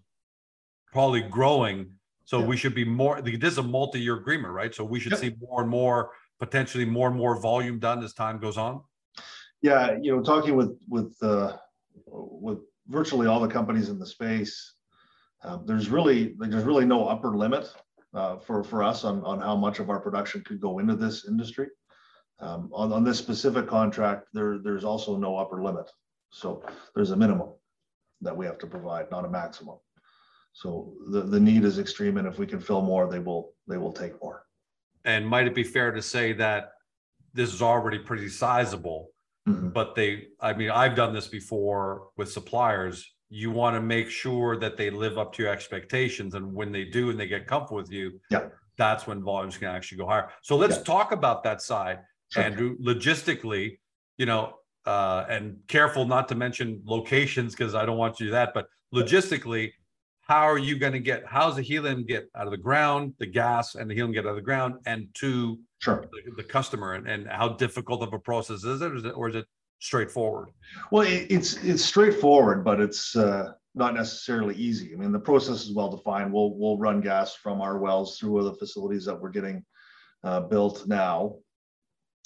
probably 0.93 1.23
growing. 1.23 1.90
So 2.25 2.40
yeah. 2.40 2.46
we 2.46 2.56
should 2.56 2.75
be 2.75 2.85
more. 2.85 3.20
This 3.20 3.52
is 3.52 3.58
a 3.58 3.62
multi-year 3.62 4.17
agreement, 4.17 4.52
right? 4.52 4.75
So 4.75 4.85
we 4.85 5.00
should 5.00 5.12
yep. 5.12 5.20
see 5.20 5.35
more 5.40 5.62
and 5.62 5.70
more, 5.70 6.11
potentially 6.38 6.85
more 6.85 7.08
and 7.08 7.17
more 7.17 7.40
volume 7.40 7.78
done 7.78 8.02
as 8.02 8.14
time 8.14 8.38
goes 8.38 8.56
on. 8.56 8.82
Yeah, 9.62 9.97
you 10.00 10.14
know, 10.14 10.23
talking 10.23 10.56
with 10.56 10.76
with 10.88 11.17
uh, 11.23 11.56
with 12.06 12.59
virtually 12.88 13.29
all 13.29 13.41
the 13.41 13.49
companies 13.49 13.88
in 13.88 13.99
the 13.99 14.06
space, 14.06 14.75
uh, 15.44 15.59
there's 15.64 15.88
really 15.88 16.35
there's 16.38 16.64
really 16.64 16.85
no 16.85 17.06
upper 17.06 17.37
limit 17.37 17.73
uh, 18.12 18.38
for 18.38 18.64
for 18.64 18.82
us 18.82 19.05
on 19.05 19.25
on 19.25 19.41
how 19.41 19.56
much 19.56 19.79
of 19.79 19.88
our 19.88 20.00
production 20.00 20.43
could 20.43 20.61
go 20.61 20.81
into 20.81 20.97
this 20.97 21.26
industry. 21.26 21.69
Um, 22.41 22.70
on 22.73 22.93
on 22.93 23.05
this 23.05 23.19
specific 23.19 23.69
contract, 23.69 24.29
there 24.32 24.59
there's 24.59 24.85
also 24.85 25.17
no 25.17 25.37
upper 25.37 25.62
limit. 25.62 25.88
So 26.31 26.64
there's 26.94 27.12
a 27.12 27.17
minimum 27.17 27.50
that 28.20 28.37
we 28.37 28.47
have 28.47 28.59
to 28.59 28.67
provide, 28.67 29.11
not 29.11 29.25
a 29.25 29.29
maximum. 29.29 29.76
So 30.55 30.94
the, 31.11 31.23
the 31.23 31.41
need 31.41 31.64
is 31.64 31.79
extreme, 31.79 32.17
and 32.17 32.26
if 32.26 32.38
we 32.38 32.47
can 32.47 32.61
fill 32.61 32.82
more, 32.82 33.09
they 33.09 33.20
will 33.20 33.53
they 33.69 33.79
will 33.79 33.93
take 33.93 34.20
more. 34.20 34.44
And 35.05 35.26
might 35.26 35.47
it 35.47 35.55
be 35.55 35.62
fair 35.62 35.93
to 35.93 36.03
say 36.03 36.32
that 36.35 36.73
this 37.32 37.53
is 37.55 37.62
already 37.62 37.99
pretty 37.99 38.29
sizable, 38.29 39.12
mm-hmm. 39.49 39.69
but 39.71 39.94
they 39.94 40.29
I 40.41 40.53
mean 40.53 40.71
I've 40.71 40.94
done 40.94 41.12
this 41.12 41.29
before 41.29 42.09
with 42.17 42.31
suppliers. 42.31 43.15
You 43.31 43.50
want 43.50 43.77
to 43.77 43.81
make 43.81 44.11
sure 44.11 44.59
that 44.59 44.77
they 44.77 44.91
live 44.91 45.17
up 45.17 45.33
to 45.35 45.43
your 45.43 45.53
expectations, 45.53 46.35
and 46.35 46.53
when 46.53 46.71
they 46.71 46.85
do 46.85 47.11
and 47.11 47.19
they 47.19 47.27
get 47.27 47.47
comfortable 47.47 47.79
with 47.79 47.91
you, 47.91 48.21
yeah, 48.31 48.49
that's 48.77 49.06
when 49.06 49.23
volumes 49.23 49.56
can 49.56 49.69
actually 49.69 49.99
go 49.99 50.06
higher. 50.06 50.29
So 50.43 50.56
let's 50.56 50.77
yeah. 50.77 50.85
talk 50.85 51.12
about 51.12 51.43
that 51.44 51.62
side, 51.62 52.00
sure. 52.31 52.43
Andrew. 52.43 52.77
Logistically, 52.79 53.79
you 54.19 54.27
know, 54.27 54.55
uh, 54.85 55.25
and 55.29 55.56
careful 55.69 56.05
not 56.05 56.29
to 56.29 56.35
mention 56.35 56.83
locations 56.85 57.55
because 57.55 57.75
I 57.75 57.87
don't 57.87 57.97
want 57.99 58.21
you 58.21 58.27
to 58.27 58.31
do 58.31 58.33
that. 58.33 58.53
But 58.53 58.67
logistically, 58.95 59.73
how 60.23 60.43
are 60.43 60.59
you 60.59 60.79
going 60.79 60.93
to 60.93 61.01
get 61.01 61.25
how's 61.27 61.57
the 61.57 61.63
helium 61.63 62.05
get 62.05 62.29
out 62.37 62.47
of 62.47 62.51
the 62.51 62.57
ground, 62.57 63.15
the 63.19 63.27
gas 63.27 63.75
and 63.75 63.91
the 63.91 63.95
helium 63.95 64.13
get 64.13 64.25
out 64.27 64.31
of 64.31 64.37
the 64.37 64.43
ground, 64.43 64.75
and 64.87 65.09
to 65.15 65.59
sure. 65.81 66.05
the, 66.13 66.43
the 66.43 66.43
customer, 66.43 66.95
and, 66.95 67.09
and 67.09 67.27
how 67.29 67.49
difficult 67.49 68.03
of 68.03 68.13
a 68.13 68.19
process 68.19 68.65
is 68.65 68.83
it, 68.83 68.93
or 68.93 68.97
is 68.97 69.05
it, 69.05 69.17
or 69.17 69.29
is 69.29 69.35
it 69.35 69.47
straightforward? 69.81 70.49
Well, 70.91 71.03
it, 71.03 71.27
it's 71.31 71.57
it's 71.65 71.85
straightforward, 71.85 72.65
but 72.65 72.81
it's 72.81 73.17
uh, 73.17 73.53
not 73.75 73.95
necessarily 73.95 74.55
easy. 74.55 74.93
I 74.93 74.97
mean, 74.97 75.13
the 75.13 75.19
process 75.19 75.63
is 75.63 75.75
well 75.75 75.91
defined. 75.91 76.33
We'll 76.33 76.55
we'll 76.57 76.79
run 76.79 77.01
gas 77.01 77.35
from 77.35 77.61
our 77.61 77.79
wells 77.79 78.19
through 78.19 78.43
the 78.45 78.55
facilities 78.55 79.05
that 79.07 79.21
we're 79.21 79.31
getting 79.31 79.65
uh, 80.25 80.41
built 80.41 80.87
now 80.87 81.37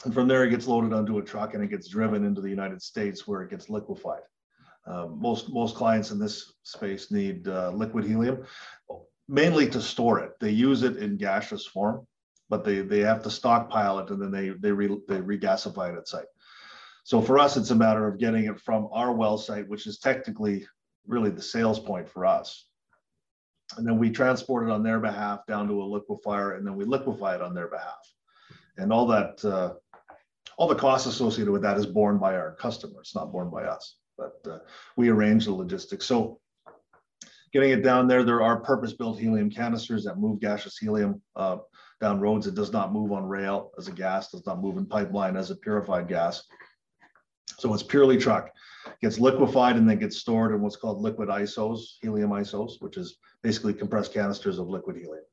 and 0.05 0.13
from 0.13 0.29
there, 0.29 0.45
it 0.45 0.51
gets 0.51 0.67
loaded 0.67 0.93
onto 0.93 1.19
a 1.19 1.23
truck 1.23 1.55
and 1.55 1.63
it 1.63 1.71
gets 1.71 1.89
driven 1.89 2.25
into 2.25 2.41
the 2.41 2.51
United 2.51 2.83
States 2.83 3.27
where 3.27 3.43
it 3.43 3.51
gets 3.51 3.71
liquefied. 3.71 4.21
Uh, 4.87 5.07
most 5.07 5.53
most 5.53 5.75
clients 5.75 6.11
in 6.11 6.19
this 6.19 6.53
space 6.63 7.11
need 7.11 7.49
uh, 7.49 7.71
liquid 7.71 8.05
helium, 8.05 8.45
mainly 9.29 9.69
to 9.69 9.81
store 9.81 10.21
it. 10.21 10.33
They 10.41 10.51
use 10.51 10.83
it 10.83 10.97
in 10.99 11.17
gaseous 11.17 11.67
form, 11.67 12.07
but 12.49 12.65
they 12.65 12.81
they 12.81 13.01
have 13.01 13.23
to 13.25 13.31
stockpile 13.31 13.99
it 13.99 14.11
and 14.11 14.23
then 14.23 14.31
they 14.31 14.51
they 14.51 14.73
re, 14.73 14.89
they 15.09 15.21
regasify 15.21 15.93
it 15.93 15.99
at 15.99 16.09
site. 16.09 16.27
So 17.05 17.21
for 17.21 17.39
us, 17.39 17.57
it's 17.57 17.71
a 17.71 17.75
matter 17.75 18.09
of 18.09 18.19
getting 18.19 18.47
it 18.47 18.61
from 18.61 18.89
our 18.93 19.13
well 19.13 19.39
site, 19.39 19.69
which 19.69 19.87
is 19.87 19.99
technically 19.99 20.67
really 21.07 21.31
the 21.31 21.43
sales 21.43 21.79
point 21.79 22.09
for 22.09 22.27
us. 22.27 22.67
And 23.77 23.87
then 23.87 23.99
we 23.99 24.11
transport 24.11 24.69
it 24.69 24.73
on 24.73 24.83
their 24.83 25.01
behalf 25.01 25.47
down 25.47 25.67
to 25.69 25.83
a 25.83 25.85
liquefier, 25.85 26.57
and 26.57 26.67
then 26.67 26.77
we 26.77 26.85
liquefy 26.85 27.35
it 27.35 27.43
on 27.43 27.55
their 27.55 27.69
behalf. 27.69 28.13
And 28.77 28.93
all 28.93 29.07
that 29.07 29.45
uh, 29.45 29.75
all 30.59 30.69
the 30.69 30.75
costs 30.75 31.07
associated 31.07 31.51
with 31.51 31.63
that 31.63 31.77
is 31.77 31.87
borne 31.87 32.19
by 32.19 32.37
our 32.37 32.55
customer. 32.55 33.01
It's 33.01 33.15
not 33.15 33.33
borne 33.33 33.51
by 33.51 33.65
us, 33.65 33.97
but 34.17 34.41
uh, 34.51 34.59
we 34.97 35.09
arrange 35.09 35.45
the 35.45 35.53
logistics. 35.53 36.07
So 36.07 36.41
getting 37.53 37.71
it 37.71 37.83
down 37.83 38.09
there, 38.09 38.25
there 38.25 38.43
are 38.43 38.61
purpose-built 38.61 39.19
helium 39.19 39.51
canisters 39.51 40.05
that 40.05 40.19
move 40.19 40.41
gaseous 40.41 40.79
helium 40.79 41.23
uh, 41.35 41.59
down 42.01 42.21
roads. 42.21 42.47
It 42.47 42.55
does 42.55 42.73
not 42.73 42.93
move 42.93 43.13
on 43.13 43.25
rail 43.25 43.71
as 43.79 43.89
a 43.89 43.93
gas, 43.93 44.31
does 44.31 44.47
not 44.47 44.61
move 44.61 44.77
in 44.77 44.87
pipeline 44.87 45.37
as 45.37 45.51
a 45.51 45.57
purified 45.57 46.09
gas. 46.09 46.43
So 47.59 47.73
it's 47.73 47.83
purely 47.83 48.19
truck. 48.19 48.51
Gets 49.01 49.19
liquefied 49.19 49.77
and 49.77 49.89
then 49.89 49.99
gets 49.99 50.19
stored 50.19 50.53
in 50.53 50.61
what's 50.61 50.77
called 50.77 51.01
liquid 51.01 51.29
isos, 51.29 51.81
helium 52.03 52.31
isos, 52.31 52.73
which 52.81 52.97
is 52.97 53.17
basically 53.43 53.75
compressed 53.75 54.13
canisters 54.13 54.59
of 54.59 54.69
liquid 54.69 54.97
helium. 54.97 55.25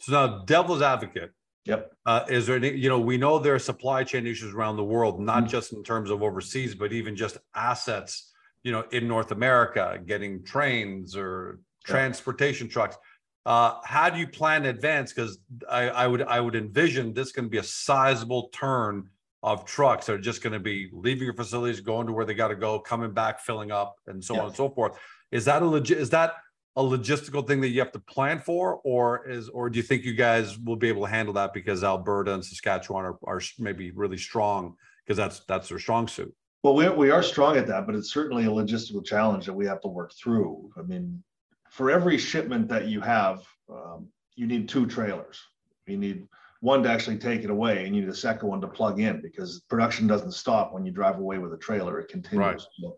So 0.00 0.12
now, 0.12 0.44
devil's 0.44 0.82
advocate, 0.82 1.32
Yep. 1.66 1.92
Uh, 2.06 2.24
is 2.28 2.46
there 2.46 2.56
any, 2.56 2.70
you 2.76 2.88
know, 2.88 3.00
we 3.00 3.16
know 3.16 3.38
there 3.38 3.54
are 3.54 3.58
supply 3.58 4.04
chain 4.04 4.26
issues 4.26 4.54
around 4.54 4.76
the 4.76 4.84
world, 4.84 5.20
not 5.20 5.38
mm-hmm. 5.38 5.46
just 5.48 5.72
in 5.72 5.82
terms 5.82 6.10
of 6.10 6.22
overseas, 6.22 6.74
but 6.74 6.92
even 6.92 7.16
just 7.16 7.38
assets, 7.54 8.32
you 8.62 8.72
know, 8.72 8.84
in 8.92 9.08
North 9.08 9.32
America, 9.32 9.98
getting 10.06 10.44
trains 10.44 11.16
or 11.16 11.58
transportation 11.84 12.68
trucks. 12.68 12.96
Uh, 13.44 13.74
how 13.84 14.08
do 14.08 14.18
you 14.18 14.26
plan 14.26 14.64
in 14.64 14.74
advance? 14.74 15.12
Because 15.12 15.38
I, 15.68 15.88
I, 15.88 16.06
would 16.06 16.22
I 16.22 16.40
would 16.40 16.54
envision 16.54 17.12
this 17.12 17.32
going 17.32 17.46
to 17.46 17.50
be 17.50 17.58
a 17.58 17.62
sizable 17.62 18.48
turn 18.52 19.08
of 19.42 19.64
trucks 19.64 20.06
that 20.06 20.14
are 20.14 20.18
just 20.18 20.42
going 20.42 20.52
to 20.52 20.60
be 20.60 20.88
leaving 20.92 21.24
your 21.24 21.34
facilities, 21.34 21.80
going 21.80 22.06
to 22.06 22.12
where 22.12 22.24
they 22.24 22.34
got 22.34 22.48
to 22.48 22.56
go, 22.56 22.78
coming 22.78 23.12
back, 23.12 23.40
filling 23.40 23.70
up, 23.70 23.96
and 24.06 24.24
so 24.24 24.38
on 24.38 24.46
and 24.46 24.56
so 24.56 24.68
forth. 24.68 24.98
Is 25.30 25.44
that 25.44 25.62
a 25.62 25.66
legit? 25.66 25.98
Is 25.98 26.10
that 26.10 26.34
a 26.76 26.82
logistical 26.82 27.46
thing 27.46 27.60
that 27.62 27.68
you 27.68 27.80
have 27.80 27.92
to 27.92 27.98
plan 27.98 28.38
for, 28.38 28.80
or 28.84 29.26
is 29.26 29.48
or 29.48 29.70
do 29.70 29.78
you 29.78 29.82
think 29.82 30.04
you 30.04 30.14
guys 30.14 30.58
will 30.58 30.76
be 30.76 30.88
able 30.88 31.04
to 31.04 31.10
handle 31.10 31.32
that 31.34 31.54
because 31.54 31.82
Alberta 31.82 32.34
and 32.34 32.44
Saskatchewan 32.44 33.04
are, 33.04 33.18
are 33.24 33.40
maybe 33.58 33.90
really 33.92 34.18
strong 34.18 34.74
because 35.04 35.16
that's 35.16 35.40
that's 35.40 35.70
their 35.70 35.78
strong 35.78 36.06
suit? 36.06 36.34
Well, 36.62 36.74
we 36.74 36.88
we 36.90 37.10
are 37.10 37.22
strong 37.22 37.56
at 37.56 37.66
that, 37.68 37.86
but 37.86 37.94
it's 37.94 38.12
certainly 38.12 38.44
a 38.44 38.50
logistical 38.50 39.04
challenge 39.04 39.46
that 39.46 39.54
we 39.54 39.64
have 39.66 39.80
to 39.82 39.88
work 39.88 40.12
through. 40.22 40.70
I 40.76 40.82
mean, 40.82 41.22
for 41.70 41.90
every 41.90 42.18
shipment 42.18 42.68
that 42.68 42.88
you 42.88 43.00
have, 43.00 43.42
um, 43.70 44.08
you 44.34 44.46
need 44.46 44.68
two 44.68 44.86
trailers. 44.86 45.40
You 45.86 45.96
need 45.96 46.26
one 46.60 46.82
to 46.82 46.90
actually 46.90 47.18
take 47.18 47.42
it 47.42 47.50
away, 47.50 47.86
and 47.86 47.96
you 47.96 48.02
need 48.02 48.10
a 48.10 48.14
second 48.14 48.48
one 48.48 48.60
to 48.60 48.68
plug 48.68 49.00
in 49.00 49.22
because 49.22 49.60
production 49.70 50.06
doesn't 50.06 50.32
stop 50.32 50.74
when 50.74 50.84
you 50.84 50.92
drive 50.92 51.18
away 51.18 51.38
with 51.38 51.54
a 51.54 51.58
trailer; 51.58 52.00
it 52.00 52.08
continues. 52.08 52.38
Right. 52.38 52.60
So, 52.80 52.96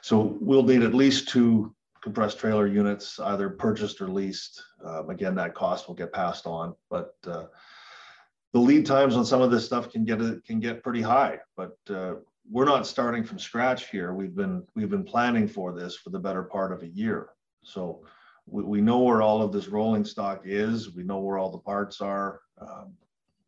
so 0.00 0.38
we'll 0.40 0.62
need 0.62 0.82
at 0.82 0.94
least 0.94 1.28
two 1.28 1.74
compressed 2.02 2.38
trailer 2.38 2.66
units, 2.66 3.18
either 3.20 3.48
purchased 3.48 4.00
or 4.00 4.08
leased. 4.08 4.62
Um, 4.84 5.08
again, 5.08 5.34
that 5.36 5.54
cost 5.54 5.88
will 5.88 5.94
get 5.94 6.12
passed 6.12 6.46
on, 6.46 6.74
but 6.90 7.14
uh, 7.26 7.44
the 8.52 8.58
lead 8.58 8.84
times 8.84 9.16
on 9.16 9.24
some 9.24 9.40
of 9.40 9.50
this 9.50 9.64
stuff 9.64 9.90
can 9.90 10.04
get 10.04 10.18
can 10.44 10.60
get 10.60 10.82
pretty 10.82 11.00
high. 11.00 11.38
But 11.56 11.76
uh, 11.88 12.14
we're 12.50 12.64
not 12.64 12.86
starting 12.86 13.24
from 13.24 13.38
scratch 13.38 13.88
here. 13.90 14.12
We've 14.12 14.34
been 14.34 14.66
we've 14.74 14.90
been 14.90 15.04
planning 15.04 15.48
for 15.48 15.72
this 15.72 15.96
for 15.96 16.10
the 16.10 16.18
better 16.18 16.42
part 16.42 16.72
of 16.72 16.82
a 16.82 16.88
year. 16.88 17.30
So 17.62 18.04
we, 18.46 18.64
we 18.64 18.80
know 18.80 18.98
where 19.00 19.22
all 19.22 19.40
of 19.40 19.52
this 19.52 19.68
rolling 19.68 20.04
stock 20.04 20.42
is. 20.44 20.92
We 20.94 21.04
know 21.04 21.20
where 21.20 21.38
all 21.38 21.50
the 21.50 21.58
parts 21.58 22.00
are. 22.00 22.40
Um, 22.60 22.94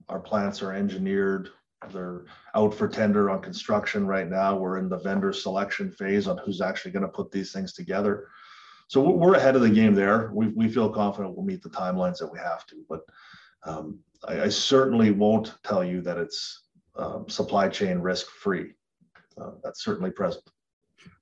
our 0.09 0.21
plants 0.21 0.63
are 0.63 0.73
engineered. 0.73 1.51
They're 1.93 2.25
out 2.55 2.73
for 2.73 2.89
tender 2.89 3.31
on 3.31 3.43
construction 3.43 4.07
right 4.07 4.29
now. 4.29 4.57
We're 4.57 4.79
in 4.79 4.89
the 4.89 4.99
vendor 4.99 5.33
selection 5.33 5.91
phase 5.91 6.27
on 6.27 6.39
who's 6.39 6.61
actually 6.61 6.93
going 6.93 7.03
to 7.03 7.09
put 7.09 7.31
these 7.31 7.53
things 7.53 7.75
together. 7.75 8.29
So 8.95 9.01
we're 9.01 9.35
ahead 9.35 9.57
of 9.57 9.63
the 9.63 9.71
game 9.71 9.93
there. 9.93 10.31
We, 10.33 10.47
we 10.51 10.69
feel 10.69 10.89
confident 10.89 11.35
we'll 11.35 11.45
meet 11.45 11.65
the 11.65 11.69
timelines 11.69 12.19
that 12.19 12.33
we 12.33 12.39
have 12.39 12.65
to. 12.67 12.77
But 12.89 13.01
um, 13.65 13.99
I, 14.23 14.43
I, 14.43 14.49
certainly 14.49 15.11
won't 15.11 15.53
tell 15.65 15.83
you 15.83 16.01
that 16.03 16.17
it's 16.17 16.63
um, 16.95 17.29
supply 17.29 17.69
chain 17.69 17.99
risk 17.99 18.29
free. 18.31 18.71
Uh, 19.37 19.51
that's 19.65 19.83
certainly 19.83 20.13
present. 20.13 20.45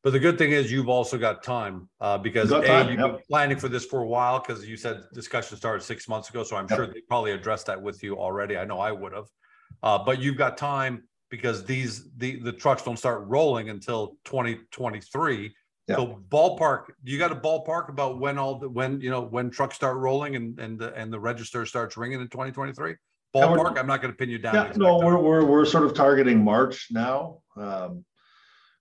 But 0.02 0.12
the 0.12 0.18
good 0.18 0.36
thing 0.36 0.52
is 0.52 0.70
you've 0.70 0.90
also 0.90 1.16
got 1.16 1.42
time 1.42 1.88
uh, 1.98 2.18
because 2.18 2.52
a, 2.52 2.60
time, 2.60 2.90
you've 2.90 3.00
yep. 3.00 3.10
been 3.12 3.20
planning 3.26 3.58
for 3.58 3.70
this 3.70 3.86
for 3.86 4.02
a 4.02 4.06
while 4.06 4.38
because 4.38 4.68
you 4.68 4.76
said 4.76 5.04
discussion 5.14 5.56
started 5.56 5.82
six 5.82 6.06
months 6.10 6.28
ago. 6.28 6.44
So 6.44 6.56
I'm 6.56 6.66
yep. 6.68 6.76
sure 6.76 6.86
they 6.88 7.00
probably 7.08 7.32
addressed 7.32 7.64
that 7.68 7.80
with 7.80 8.02
you 8.02 8.18
already. 8.18 8.58
I 8.58 8.66
know 8.66 8.80
I 8.80 8.92
would 8.92 9.14
have. 9.14 9.28
Uh, 9.82 9.96
but 10.04 10.20
you've 10.20 10.36
got 10.36 10.58
time 10.58 11.04
because 11.30 11.64
these 11.64 12.10
the 12.18 12.38
the 12.40 12.52
trucks 12.52 12.82
don't 12.82 12.98
start 12.98 13.22
rolling 13.28 13.70
until 13.70 14.18
2023. 14.26 15.54
Yep. 15.88 15.98
So 15.98 16.20
ballpark, 16.30 16.84
you 17.02 17.18
got 17.18 17.32
a 17.32 17.36
ballpark 17.36 17.88
about 17.88 18.20
when 18.20 18.38
all 18.38 18.58
the 18.58 18.68
when 18.68 19.00
you 19.00 19.10
know 19.10 19.22
when 19.22 19.50
trucks 19.50 19.74
start 19.74 19.96
rolling 19.96 20.36
and 20.36 20.58
and 20.60 20.78
the 20.78 20.94
and 20.94 21.12
the 21.12 21.18
register 21.18 21.66
starts 21.66 21.96
ringing 21.96 22.20
in 22.20 22.28
2023. 22.28 22.94
Ballpark. 23.34 23.78
I'm 23.78 23.86
not 23.86 24.00
going 24.02 24.12
to 24.12 24.16
pin 24.16 24.28
you 24.28 24.38
down. 24.38 24.54
Yeah, 24.54 24.72
no, 24.76 24.98
we're, 24.98 25.18
we're 25.18 25.44
we're 25.44 25.64
sort 25.64 25.84
of 25.84 25.94
targeting 25.94 26.44
March 26.44 26.88
now. 26.90 27.38
Um, 27.56 28.04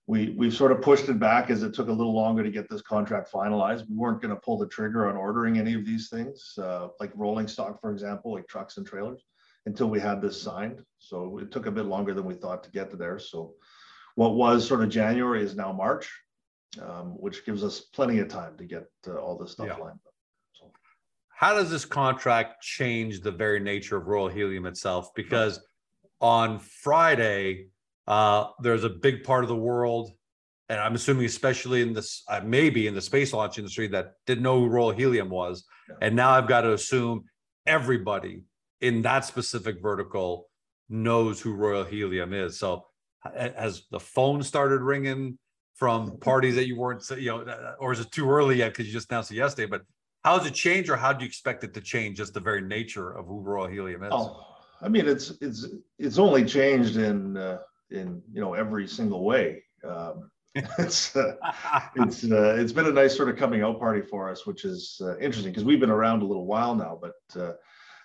we 0.06 0.30
we've 0.36 0.54
sort 0.54 0.72
of 0.72 0.82
pushed 0.82 1.08
it 1.08 1.18
back 1.18 1.50
as 1.50 1.62
it 1.62 1.74
took 1.74 1.88
a 1.88 1.92
little 1.92 2.14
longer 2.14 2.42
to 2.42 2.50
get 2.50 2.68
this 2.68 2.82
contract 2.82 3.32
finalized. 3.32 3.88
We 3.88 3.96
weren't 3.96 4.20
going 4.20 4.34
to 4.34 4.40
pull 4.40 4.58
the 4.58 4.66
trigger 4.66 5.08
on 5.08 5.16
ordering 5.16 5.58
any 5.58 5.74
of 5.74 5.84
these 5.84 6.08
things, 6.08 6.54
uh, 6.58 6.88
like 7.00 7.10
rolling 7.14 7.48
stock, 7.48 7.80
for 7.80 7.90
example, 7.92 8.32
like 8.32 8.46
trucks 8.46 8.76
and 8.76 8.86
trailers, 8.86 9.22
until 9.66 9.88
we 9.88 9.98
had 10.00 10.20
this 10.20 10.40
signed. 10.40 10.80
So 10.98 11.38
it 11.38 11.50
took 11.50 11.66
a 11.66 11.70
bit 11.70 11.86
longer 11.86 12.14
than 12.14 12.24
we 12.24 12.34
thought 12.34 12.62
to 12.64 12.70
get 12.70 12.90
to 12.90 12.96
there. 12.96 13.18
So 13.18 13.54
what 14.14 14.34
was 14.34 14.66
sort 14.66 14.82
of 14.82 14.90
January 14.90 15.42
is 15.42 15.56
now 15.56 15.72
March, 15.72 16.10
um, 16.80 17.14
which 17.18 17.44
gives 17.44 17.62
us 17.62 17.80
plenty 17.80 18.18
of 18.18 18.28
time 18.28 18.56
to 18.56 18.64
get 18.64 18.86
uh, 19.06 19.16
all 19.16 19.36
this 19.36 19.52
stuff 19.52 19.66
yeah. 19.66 19.76
lined 19.76 19.98
up. 20.06 20.14
So. 20.52 20.70
How 21.28 21.54
does 21.54 21.70
this 21.70 21.84
contract 21.84 22.62
change 22.62 23.20
the 23.20 23.30
very 23.30 23.60
nature 23.60 23.96
of 23.96 24.06
Royal 24.06 24.28
Helium 24.28 24.66
itself? 24.66 25.14
Because 25.14 25.60
on 26.20 26.58
Friday 26.58 27.66
uh, 28.06 28.46
there's 28.60 28.84
a 28.84 28.88
big 28.88 29.24
part 29.24 29.44
of 29.44 29.48
the 29.48 29.56
world, 29.56 30.10
and 30.68 30.80
I'm 30.80 30.94
assuming 30.94 31.26
especially 31.26 31.82
in 31.82 31.92
this, 31.92 32.22
uh, 32.28 32.40
maybe 32.44 32.86
in 32.86 32.94
the 32.94 33.00
space 33.00 33.32
launch 33.32 33.58
industry, 33.58 33.88
that 33.88 34.14
didn't 34.26 34.42
know 34.42 34.58
who 34.58 34.68
Royal 34.68 34.92
Helium 34.92 35.28
was, 35.28 35.64
yeah. 35.88 35.96
and 36.00 36.16
now 36.16 36.30
I've 36.30 36.48
got 36.48 36.62
to 36.62 36.72
assume 36.72 37.24
everybody 37.66 38.42
in 38.80 39.02
that 39.02 39.24
specific 39.24 39.80
vertical 39.80 40.48
knows 40.88 41.40
who 41.40 41.54
Royal 41.54 41.84
Helium 41.84 42.32
is. 42.32 42.58
So, 42.58 42.86
has 43.36 43.82
the 43.92 44.00
phone 44.00 44.42
started 44.42 44.80
ringing 44.80 45.38
from 45.74 46.18
parties 46.18 46.54
that 46.54 46.66
you 46.66 46.76
weren't, 46.76 47.02
you 47.18 47.26
know, 47.26 47.40
uh, 47.40 47.74
or 47.78 47.92
is 47.92 48.00
it 48.00 48.10
too 48.10 48.30
early 48.30 48.56
yet 48.56 48.72
because 48.72 48.86
you 48.86 48.92
just 48.92 49.10
announced 49.10 49.30
it 49.30 49.36
yesterday? 49.36 49.66
But 49.66 49.82
how 50.24 50.38
does 50.38 50.46
it 50.46 50.54
change, 50.54 50.88
or 50.88 50.96
how 50.96 51.12
do 51.12 51.24
you 51.24 51.28
expect 51.28 51.64
it 51.64 51.74
to 51.74 51.80
change? 51.80 52.18
Just 52.18 52.34
the 52.34 52.40
very 52.40 52.60
nature 52.60 53.10
of 53.10 53.26
who 53.26 53.40
Royal 53.40 53.66
Helium 53.66 54.04
is. 54.04 54.10
Oh, 54.12 54.44
I 54.80 54.88
mean, 54.88 55.08
it's 55.08 55.32
it's 55.40 55.66
it's 55.98 56.18
only 56.18 56.44
changed 56.44 56.96
in. 56.96 57.36
Uh, 57.36 57.58
in 57.92 58.22
you 58.32 58.40
know 58.40 58.54
every 58.54 58.88
single 58.88 59.24
way. 59.24 59.62
Um, 59.84 60.30
it's 60.54 61.16
uh, 61.16 61.36
it's 61.96 62.24
uh, 62.24 62.56
it's 62.58 62.72
been 62.72 62.86
a 62.86 62.92
nice 62.92 63.16
sort 63.16 63.30
of 63.30 63.36
coming 63.36 63.62
out 63.62 63.78
party 63.78 64.02
for 64.02 64.30
us, 64.30 64.46
which 64.46 64.64
is 64.64 65.00
uh, 65.02 65.16
interesting 65.18 65.50
because 65.50 65.64
we've 65.64 65.80
been 65.80 65.90
around 65.90 66.22
a 66.22 66.26
little 66.26 66.46
while 66.46 66.74
now. 66.74 66.98
But 67.00 67.40
uh, 67.40 67.52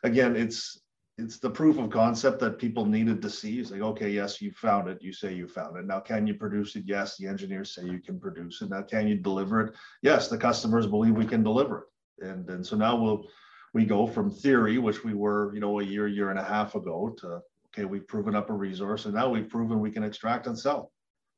again, 0.04 0.36
it's 0.36 0.80
it's 1.18 1.40
the 1.40 1.50
proof 1.50 1.80
of 1.80 1.90
concept 1.90 2.40
that 2.40 2.60
people 2.60 2.86
needed 2.86 3.22
to 3.22 3.30
see. 3.30 3.60
It's 3.60 3.72
like, 3.72 3.82
okay, 3.82 4.10
yes, 4.10 4.42
you 4.42 4.52
found 4.52 4.88
it. 4.88 5.02
You 5.02 5.12
say 5.12 5.34
you 5.34 5.48
found 5.48 5.76
it. 5.78 5.86
Now, 5.86 6.00
can 6.00 6.28
you 6.28 6.36
produce 6.36 6.76
it? 6.76 6.84
Yes, 6.86 7.18
the 7.18 7.28
engineers 7.28 7.74
say 7.74 7.86
you 7.86 8.00
can 8.00 8.20
produce 8.20 8.62
it. 8.62 8.70
Now, 8.70 8.84
can 8.84 9.08
you 9.08 9.16
deliver 9.16 9.62
it? 9.62 9.74
Yes, 10.04 10.28
the 10.28 10.38
customers 10.38 10.86
believe 10.86 11.16
we 11.16 11.26
can 11.26 11.44
deliver 11.44 11.88
it. 12.20 12.28
And 12.28 12.50
and 12.50 12.66
so 12.66 12.76
now 12.76 12.96
we'll 12.96 13.26
we 13.74 13.86
go 13.86 14.08
from 14.08 14.32
theory, 14.32 14.78
which 14.78 15.04
we 15.04 15.14
were, 15.14 15.54
you 15.54 15.60
know, 15.60 15.80
a 15.80 15.84
year, 15.84 16.08
year 16.08 16.30
and 16.30 16.40
a 16.40 16.44
half 16.44 16.76
ago, 16.76 17.16
to 17.20 17.42
okay, 17.78 17.86
we've 17.86 18.08
proven 18.08 18.36
up 18.36 18.50
a 18.50 18.54
resource 18.54 19.06
and 19.06 19.14
now 19.14 19.30
we've 19.30 19.50
proven 19.50 19.80
we 19.80 19.92
can 19.92 20.04
extract 20.04 20.48
and 20.48 20.58
sell. 20.58 20.92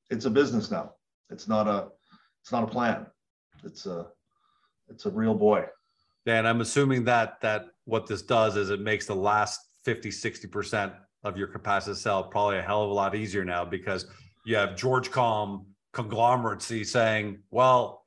It's 0.10 0.26
a 0.26 0.30
business 0.30 0.72
now. 0.72 0.94
It's 1.30 1.48
not 1.48 1.68
a, 1.68 1.90
it's 2.42 2.52
not 2.52 2.64
a 2.64 2.68
plan. 2.68 3.08
It's 3.64 3.86
a, 3.86 4.08
it's 4.90 5.06
a 5.06 5.10
real 5.10 5.36
boy. 5.36 5.66
Dan, 6.26 6.46
I'm 6.46 6.62
assuming 6.62 7.04
that, 7.06 7.42
that 7.42 7.66
what 7.86 8.08
this 8.08 8.22
does 8.22 8.56
is 8.56 8.70
it 8.70 8.80
makes 8.80 9.06
the 9.06 9.16
last 9.16 9.69
50, 9.86 10.10
60% 10.10 10.94
of 11.24 11.38
your 11.38 11.48
capacity 11.48 11.94
to 11.94 12.00
sell 12.00 12.24
probably 12.24 12.58
a 12.58 12.62
hell 12.62 12.84
of 12.84 12.90
a 12.90 12.94
lot 12.94 13.16
easier 13.16 13.44
now 13.44 13.66
because 13.66 14.06
you 14.46 14.56
have 14.56 14.76
George 14.76 15.12
Com 15.12 15.66
conglomeracy 15.94 16.86
saying, 16.86 17.40
well, 17.52 18.06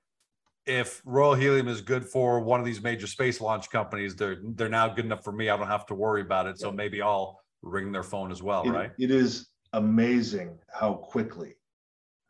if 0.67 1.03
Royal 1.05 1.35
Helium 1.35 1.69
is 1.69 1.81
good 1.81 2.05
for 2.05 2.41
one 2.41 2.61
of 2.61 2.67
these 2.67 2.83
major 2.83 3.07
space 3.07 3.41
launch 3.41 3.71
companies, 3.71 4.15
they're 4.15 4.39
they're 4.55 4.69
now 4.69 4.89
good 4.89 5.05
enough 5.05 5.25
for 5.25 5.33
me. 5.33 5.51
I 5.51 5.57
don't 5.57 5.67
have 5.67 5.87
to 5.87 5.95
worry 5.95 6.23
about 6.23 6.47
it. 6.47 6.59
So 6.59 6.71
maybe 6.71 7.03
I'll 7.03 7.41
ring 7.63 7.91
their 7.91 8.03
phone 8.05 8.31
as 8.31 8.43
well, 8.43 8.63
it, 8.63 8.71
right? 8.71 8.91
It 8.99 9.11
is 9.11 9.49
amazing 9.73 10.59
how 10.73 10.95
quickly 10.95 11.55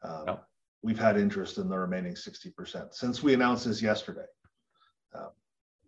um, 0.03 0.25
yep. 0.27 0.45
we've 0.83 0.99
had 0.99 1.19
interest 1.19 1.59
in 1.59 1.69
the 1.69 1.79
remaining 1.79 2.15
60% 2.15 2.95
since 2.95 3.23
we 3.23 3.35
announced 3.35 3.67
this 3.67 3.83
yesterday. 3.83 4.25
Um, 5.15 5.31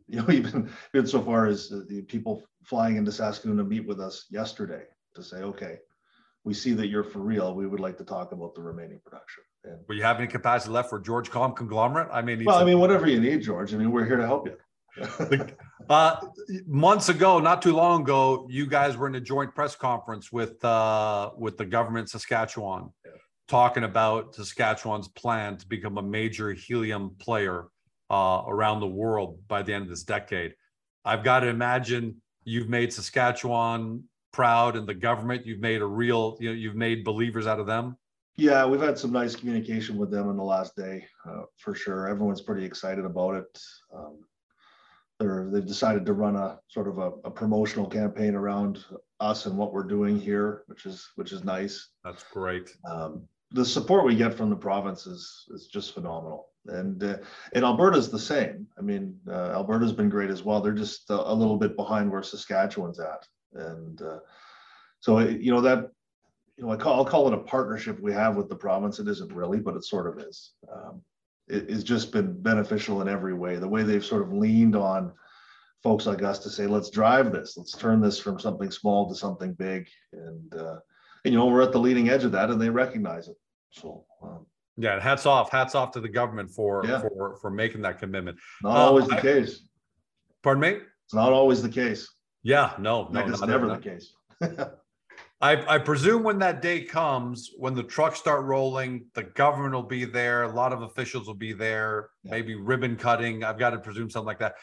you 0.08 0.20
know, 0.20 0.30
even, 0.30 0.70
even 0.94 1.06
so 1.06 1.22
far 1.22 1.46
as 1.46 1.68
the 1.68 2.04
people 2.08 2.42
flying 2.64 2.96
into 2.96 3.12
Saskatoon 3.12 3.56
to 3.56 3.64
meet 3.64 3.86
with 3.86 4.00
us 4.00 4.26
yesterday 4.30 4.82
to 5.14 5.22
say, 5.22 5.38
okay, 5.38 5.78
we 6.44 6.52
see 6.52 6.72
that 6.74 6.88
you're 6.88 7.04
for 7.04 7.20
real. 7.20 7.54
We 7.54 7.66
would 7.66 7.80
like 7.80 7.96
to 7.98 8.04
talk 8.04 8.32
about 8.32 8.54
the 8.54 8.62
remaining 8.62 9.00
production. 9.02 9.44
And, 9.64 9.78
Will 9.88 9.96
you 9.96 10.02
have 10.02 10.18
any 10.18 10.26
capacity 10.26 10.72
left 10.72 10.90
for 10.90 11.00
George 11.00 11.30
Com 11.30 11.54
conglomerate? 11.54 12.08
I 12.12 12.20
mean, 12.20 12.44
well, 12.44 12.58
I 12.58 12.64
mean, 12.64 12.78
whatever 12.78 13.08
you 13.08 13.18
need, 13.18 13.42
George. 13.42 13.72
I 13.72 13.78
mean, 13.78 13.90
we're 13.90 14.04
here 14.04 14.16
to 14.16 14.26
help 14.26 14.46
you 14.46 14.56
uh, 15.88 16.16
months 16.66 17.08
ago, 17.08 17.40
not 17.40 17.62
too 17.62 17.74
long 17.74 18.02
ago, 18.02 18.46
you 18.50 18.66
guys 18.66 18.96
were 18.96 19.06
in 19.06 19.14
a 19.14 19.20
joint 19.20 19.54
press 19.54 19.74
conference 19.74 20.30
with 20.32 20.64
uh, 20.64 21.30
with 21.36 21.56
the 21.56 21.64
government 21.64 22.10
Saskatchewan, 22.10 22.90
yeah. 23.04 23.12
talking 23.48 23.84
about 23.84 24.34
Saskatchewan's 24.34 25.08
plan 25.08 25.56
to 25.56 25.66
become 25.66 25.98
a 25.98 26.02
major 26.02 26.52
helium 26.52 27.16
player 27.18 27.68
uh, 28.10 28.42
around 28.46 28.80
the 28.80 28.86
world 28.86 29.38
by 29.48 29.62
the 29.62 29.72
end 29.72 29.82
of 29.84 29.88
this 29.88 30.04
decade. 30.04 30.54
I've 31.04 31.24
got 31.24 31.40
to 31.40 31.48
imagine 31.48 32.20
you've 32.44 32.68
made 32.68 32.92
Saskatchewan 32.92 34.04
proud, 34.34 34.76
and 34.76 34.86
the 34.86 34.94
government. 34.94 35.46
You've 35.46 35.60
made 35.60 35.80
a 35.80 35.86
real, 35.86 36.36
you 36.40 36.50
know, 36.50 36.54
you've 36.54 36.74
made 36.74 37.04
believers 37.04 37.46
out 37.46 37.60
of 37.60 37.66
them. 37.66 37.96
Yeah, 38.36 38.66
we've 38.66 38.80
had 38.80 38.98
some 38.98 39.12
nice 39.12 39.36
communication 39.36 39.96
with 39.96 40.10
them 40.10 40.28
in 40.28 40.36
the 40.36 40.42
last 40.42 40.74
day, 40.74 41.06
uh, 41.24 41.42
for 41.56 41.74
sure. 41.74 42.08
Everyone's 42.08 42.40
pretty 42.40 42.66
excited 42.66 43.04
about 43.04 43.36
it. 43.36 43.60
Um, 43.94 44.18
they're 45.20 45.48
they've 45.52 45.64
decided 45.64 46.04
to 46.06 46.12
run 46.12 46.34
a 46.34 46.58
sort 46.66 46.88
of 46.88 46.98
a, 46.98 47.12
a, 47.24 47.30
promotional 47.30 47.86
campaign 47.86 48.34
around 48.34 48.84
us 49.20 49.46
and 49.46 49.56
what 49.56 49.72
we're 49.72 49.84
doing 49.84 50.18
here, 50.18 50.64
which 50.66 50.84
is 50.84 51.08
which 51.14 51.30
is 51.30 51.44
nice. 51.44 51.90
That's 52.02 52.24
great. 52.24 52.76
Um, 52.90 53.22
the 53.52 53.64
support 53.64 54.04
we 54.04 54.16
get 54.16 54.34
from 54.34 54.50
the 54.50 54.56
province 54.56 55.06
is 55.06 55.44
is 55.54 55.68
just 55.68 55.94
phenomenal, 55.94 56.48
and 56.66 57.02
uh, 57.02 57.18
and 57.52 57.64
Alberta's 57.64 58.10
the 58.10 58.18
same. 58.18 58.66
I 58.78 58.82
mean, 58.82 59.18
uh, 59.28 59.50
Alberta's 59.52 59.92
been 59.92 60.08
great 60.08 60.30
as 60.30 60.42
well. 60.42 60.60
They're 60.60 60.72
just 60.72 61.10
a, 61.10 61.32
a, 61.32 61.34
little 61.34 61.56
bit 61.56 61.76
behind 61.76 62.10
where 62.10 62.22
Saskatchewan's 62.22 63.00
at, 63.00 63.26
and 63.52 64.00
uh, 64.00 64.18
so 65.00 65.18
you 65.20 65.52
know 65.52 65.60
that 65.60 65.90
you 66.56 66.64
know 66.64 66.72
I 66.72 66.76
call 66.76 66.94
I'll 66.94 67.04
call 67.04 67.28
it 67.28 67.34
a 67.34 67.38
partnership 67.38 68.00
we 68.00 68.12
have 68.12 68.36
with 68.36 68.48
the 68.48 68.56
province. 68.56 68.98
It 68.98 69.08
isn't 69.08 69.32
really, 69.32 69.60
but 69.60 69.76
it 69.76 69.84
sort 69.84 70.06
of 70.06 70.24
is. 70.24 70.52
Um, 70.72 71.02
it, 71.48 71.68
it's 71.68 71.84
just 71.84 72.12
been 72.12 72.40
beneficial 72.40 73.02
in 73.02 73.08
every 73.08 73.34
way. 73.34 73.56
The 73.56 73.68
way 73.68 73.82
they've 73.82 74.04
sort 74.04 74.22
of 74.22 74.32
leaned 74.32 74.76
on 74.76 75.12
folks 75.82 76.06
like 76.06 76.22
us 76.22 76.38
to 76.38 76.48
say, 76.48 76.66
let's 76.66 76.88
drive 76.88 77.30
this, 77.30 77.58
let's 77.58 77.76
turn 77.76 78.00
this 78.00 78.18
from 78.18 78.40
something 78.40 78.70
small 78.70 79.06
to 79.08 79.14
something 79.14 79.52
big, 79.52 79.86
and 80.12 80.54
uh, 80.54 80.78
and 81.24 81.32
you 81.32 81.38
know 81.38 81.46
we're 81.46 81.62
at 81.62 81.72
the 81.72 81.78
leading 81.78 82.08
edge 82.08 82.24
of 82.24 82.32
that, 82.32 82.50
and 82.50 82.60
they 82.60 82.70
recognize 82.70 83.28
it. 83.28 83.36
So. 83.70 84.04
Um, 84.22 84.46
yeah, 84.76 85.00
hats 85.00 85.26
off, 85.26 85.50
hats 85.50 85.74
off 85.74 85.92
to 85.92 86.00
the 86.00 86.08
government 86.08 86.50
for 86.50 86.84
yeah. 86.86 87.00
for 87.00 87.36
for 87.40 87.50
making 87.50 87.82
that 87.82 87.98
commitment. 87.98 88.38
Not 88.62 88.70
um, 88.70 88.76
always 88.76 89.06
the 89.06 89.16
I, 89.16 89.20
case. 89.20 89.68
Pardon 90.42 90.60
me. 90.60 90.80
It's 91.04 91.14
not 91.14 91.32
always 91.32 91.62
the 91.62 91.68
case. 91.68 92.08
Yeah, 92.42 92.74
no, 92.78 93.08
no, 93.10 93.26
it's 93.26 93.40
never 93.40 93.66
the 93.66 93.78
case. 93.78 94.12
I, 95.40 95.74
I, 95.74 95.78
presume 95.78 96.22
when 96.22 96.38
that 96.38 96.62
day 96.62 96.82
comes, 96.82 97.50
when 97.58 97.74
the 97.74 97.82
trucks 97.82 98.18
start 98.18 98.44
rolling, 98.44 99.06
the 99.14 99.24
government 99.24 99.74
will 99.74 99.82
be 99.82 100.04
there. 100.04 100.44
A 100.44 100.52
lot 100.52 100.72
of 100.72 100.82
officials 100.82 101.26
will 101.26 101.34
be 101.34 101.52
there. 101.52 102.08
Yeah. 102.22 102.32
Maybe 102.32 102.54
ribbon 102.54 102.96
cutting. 102.96 103.44
I've 103.44 103.58
got 103.58 103.70
to 103.70 103.78
presume 103.78 104.08
something 104.08 104.26
like 104.26 104.38
that. 104.38 104.54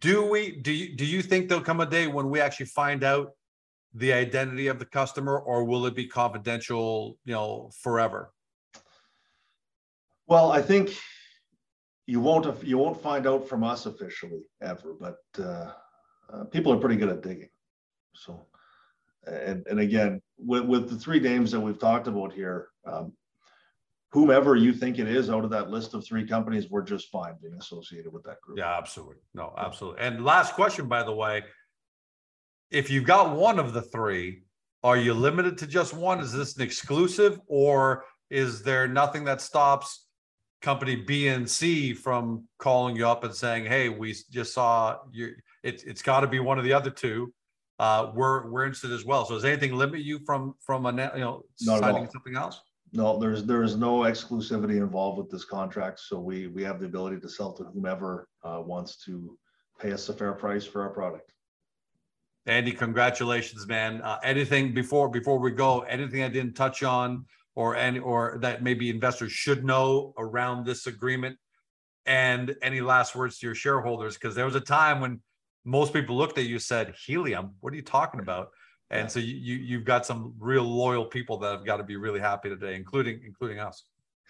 Do 0.00 0.26
we? 0.26 0.60
Do 0.60 0.72
you? 0.72 0.96
Do 0.96 1.06
you 1.06 1.22
think 1.22 1.48
there'll 1.48 1.62
come 1.62 1.80
a 1.80 1.86
day 1.86 2.06
when 2.08 2.30
we 2.30 2.40
actually 2.40 2.66
find 2.66 3.04
out 3.04 3.30
the 3.94 4.12
identity 4.12 4.66
of 4.66 4.78
the 4.78 4.86
customer, 4.86 5.38
or 5.38 5.64
will 5.64 5.86
it 5.86 5.94
be 5.94 6.06
confidential, 6.06 7.16
you 7.24 7.34
know, 7.34 7.70
forever? 7.80 8.33
Well, 10.26 10.50
I 10.50 10.62
think 10.62 10.96
you 12.06 12.20
won't 12.20 12.64
you 12.64 12.78
won't 12.78 13.00
find 13.02 13.26
out 13.26 13.48
from 13.48 13.64
us 13.64 13.86
officially 13.86 14.42
ever, 14.62 14.94
but 14.98 15.16
uh, 15.38 15.72
uh, 16.32 16.44
people 16.44 16.72
are 16.72 16.78
pretty 16.78 16.96
good 16.96 17.08
at 17.08 17.22
digging. 17.22 17.48
So, 18.14 18.46
and 19.26 19.66
and 19.66 19.80
again, 19.80 20.20
with 20.38 20.64
with 20.64 20.88
the 20.88 20.96
three 20.96 21.20
names 21.20 21.50
that 21.52 21.60
we've 21.60 21.78
talked 21.78 22.06
about 22.06 22.32
here, 22.32 22.68
um, 22.86 23.12
whomever 24.10 24.56
you 24.56 24.72
think 24.72 24.98
it 24.98 25.08
is 25.08 25.30
out 25.30 25.44
of 25.44 25.50
that 25.50 25.70
list 25.70 25.94
of 25.94 26.06
three 26.06 26.26
companies, 26.26 26.70
we're 26.70 26.82
just 26.82 27.10
fine 27.10 27.34
being 27.42 27.54
associated 27.54 28.12
with 28.12 28.22
that 28.24 28.40
group. 28.40 28.58
Yeah, 28.58 28.76
absolutely. 28.76 29.16
No, 29.34 29.52
absolutely. 29.56 30.00
And 30.02 30.24
last 30.24 30.54
question, 30.54 30.86
by 30.86 31.02
the 31.02 31.14
way, 31.14 31.42
if 32.70 32.90
you've 32.90 33.04
got 33.04 33.36
one 33.36 33.58
of 33.58 33.72
the 33.72 33.82
three, 33.82 34.42
are 34.82 34.96
you 34.96 35.14
limited 35.14 35.58
to 35.58 35.66
just 35.66 35.94
one? 35.94 36.20
Is 36.20 36.32
this 36.32 36.56
an 36.56 36.62
exclusive, 36.62 37.40
or 37.46 38.04
is 38.30 38.62
there 38.62 38.86
nothing 38.86 39.24
that 39.24 39.40
stops 39.40 40.03
company 40.64 40.96
B 40.96 41.28
and 41.28 41.48
C 41.48 41.92
from 41.92 42.48
calling 42.58 42.96
you 42.96 43.06
up 43.06 43.22
and 43.22 43.34
saying, 43.34 43.66
"Hey, 43.66 43.90
we 43.90 44.16
just 44.30 44.54
saw 44.54 44.98
you. 45.12 45.34
It, 45.62 45.84
it's 45.86 46.02
got 46.02 46.20
to 46.20 46.26
be 46.26 46.40
one 46.40 46.58
of 46.58 46.64
the 46.64 46.72
other 46.72 46.90
two. 46.90 47.32
Uh, 47.78 48.10
we're 48.14 48.50
we're 48.50 48.64
interested 48.64 48.90
as 48.90 49.04
well." 49.04 49.26
So, 49.26 49.34
does 49.34 49.44
anything 49.44 49.74
limit 49.74 50.00
you 50.00 50.18
from 50.24 50.54
from 50.60 50.86
a 50.86 50.90
you 51.14 51.20
know 51.20 51.44
Not 51.60 51.80
signing 51.80 52.08
something 52.10 52.36
else? 52.36 52.60
No, 52.92 53.18
there's 53.18 53.44
there 53.44 53.62
is 53.62 53.76
no 53.76 54.00
exclusivity 54.00 54.78
involved 54.78 55.18
with 55.18 55.30
this 55.30 55.44
contract, 55.44 56.00
so 56.00 56.18
we 56.18 56.46
we 56.46 56.62
have 56.64 56.80
the 56.80 56.86
ability 56.86 57.20
to 57.20 57.28
sell 57.28 57.52
to 57.52 57.64
whomever 57.64 58.28
uh, 58.42 58.62
wants 58.64 58.96
to 59.04 59.38
pay 59.78 59.92
us 59.92 60.08
a 60.08 60.14
fair 60.14 60.32
price 60.32 60.64
for 60.64 60.82
our 60.82 60.90
product. 60.90 61.32
Andy, 62.46 62.72
congratulations, 62.72 63.66
man. 63.66 64.00
Uh, 64.02 64.18
anything 64.22 64.72
before 64.72 65.08
before 65.08 65.38
we 65.38 65.50
go? 65.50 65.80
Anything 65.80 66.22
I 66.22 66.28
didn't 66.28 66.54
touch 66.54 66.82
on, 66.82 67.26
or 67.54 67.76
any 67.76 67.98
or 67.98 68.38
that 68.40 68.62
maybe 68.62 68.90
investors 68.90 69.32
should 69.32 69.64
know 69.64 70.14
around 70.18 70.66
this 70.66 70.86
agreement? 70.86 71.38
And 72.06 72.54
any 72.60 72.80
last 72.80 73.16
words 73.16 73.38
to 73.38 73.46
your 73.46 73.54
shareholders? 73.54 74.14
Because 74.14 74.34
there 74.34 74.44
was 74.44 74.54
a 74.54 74.60
time 74.60 75.00
when 75.00 75.22
most 75.64 75.92
people 75.92 76.16
looked 76.16 76.36
at 76.36 76.44
you 76.44 76.58
said, 76.58 76.94
"Helium, 77.06 77.54
what 77.60 77.72
are 77.72 77.76
you 77.76 77.82
talking 77.82 78.20
about?" 78.20 78.48
And 78.90 79.04
Yeah. 79.04 79.08
so 79.08 79.20
you, 79.20 79.34
you 79.34 79.54
you've 79.56 79.84
got 79.84 80.04
some 80.04 80.34
real 80.38 80.64
loyal 80.64 81.06
people 81.06 81.38
that 81.38 81.52
have 81.52 81.64
got 81.64 81.78
to 81.78 81.84
be 81.84 81.96
really 81.96 82.20
happy 82.20 82.50
today, 82.50 82.74
including 82.74 83.22
including 83.24 83.58
us. 83.58 83.84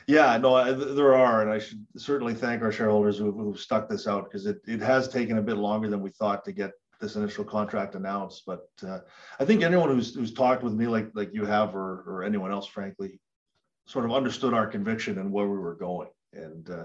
Yeah, 0.07 0.37
no, 0.37 0.55
I- 0.55 0.73
there 0.73 1.15
are, 1.15 1.43
and 1.43 1.51
I 1.51 1.59
should 1.59 1.85
certainly 1.97 2.35
thank 2.35 2.63
our 2.63 2.71
shareholders 2.71 3.19
who 3.19 3.33
who 3.33 3.57
stuck 3.57 3.89
this 3.89 4.07
out 4.07 4.25
because 4.25 4.47
it 4.47 4.59
it 4.69 4.81
has 4.81 5.09
taken 5.09 5.39
a 5.39 5.43
bit 5.43 5.57
longer 5.57 5.89
than 5.89 6.01
we 6.01 6.11
thought 6.11 6.45
to 6.45 6.53
get 6.53 6.71
this 7.05 7.17
initial 7.17 7.45
contract 7.45 7.95
announced. 7.95 8.43
But 8.47 8.69
uh, 8.87 9.01
I 9.39 9.45
think 9.45 9.63
anyone 9.63 9.91
who's 9.91 10.15
who's 10.15 10.33
talked 10.33 10.63
with 10.63 10.73
me 10.73 10.87
like 10.87 11.11
like 11.15 11.33
you 11.33 11.45
have, 11.45 11.75
or 11.75 12.05
or 12.07 12.25
anyone 12.25 12.51
else, 12.51 12.67
frankly, 12.67 13.21
sort 13.87 14.05
of 14.05 14.13
understood 14.13 14.55
our 14.55 14.67
conviction 14.67 15.19
and 15.19 15.31
where 15.31 15.47
we 15.47 15.59
were 15.59 15.77
going. 15.77 16.09
And 16.33 16.69
uh, 16.71 16.85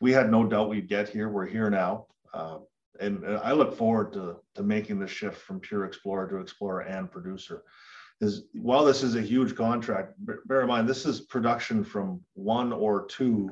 we 0.00 0.12
had 0.12 0.30
no 0.30 0.46
doubt 0.46 0.70
we'd 0.70 0.88
get 0.88 1.08
here. 1.08 1.28
We're 1.28 1.46
here 1.46 1.68
now. 1.68 2.06
Um, 2.32 2.64
and 3.00 3.24
uh, 3.24 3.40
I 3.44 3.52
look 3.52 3.76
forward 3.76 4.12
to, 4.14 4.36
to 4.54 4.62
making 4.62 4.98
the 4.98 5.06
shift 5.06 5.38
from 5.42 5.60
pure 5.60 5.84
explorer 5.84 6.28
to 6.28 6.38
explorer 6.38 6.80
and 6.80 7.10
producer. 7.10 7.62
Is 8.20 8.44
while 8.54 8.84
this 8.84 9.02
is 9.02 9.14
a 9.14 9.20
huge 9.20 9.54
contract, 9.54 10.14
bear 10.46 10.62
in 10.62 10.68
mind 10.68 10.88
this 10.88 11.04
is 11.04 11.20
production 11.20 11.84
from 11.84 12.22
one 12.32 12.72
or 12.72 13.04
two 13.06 13.50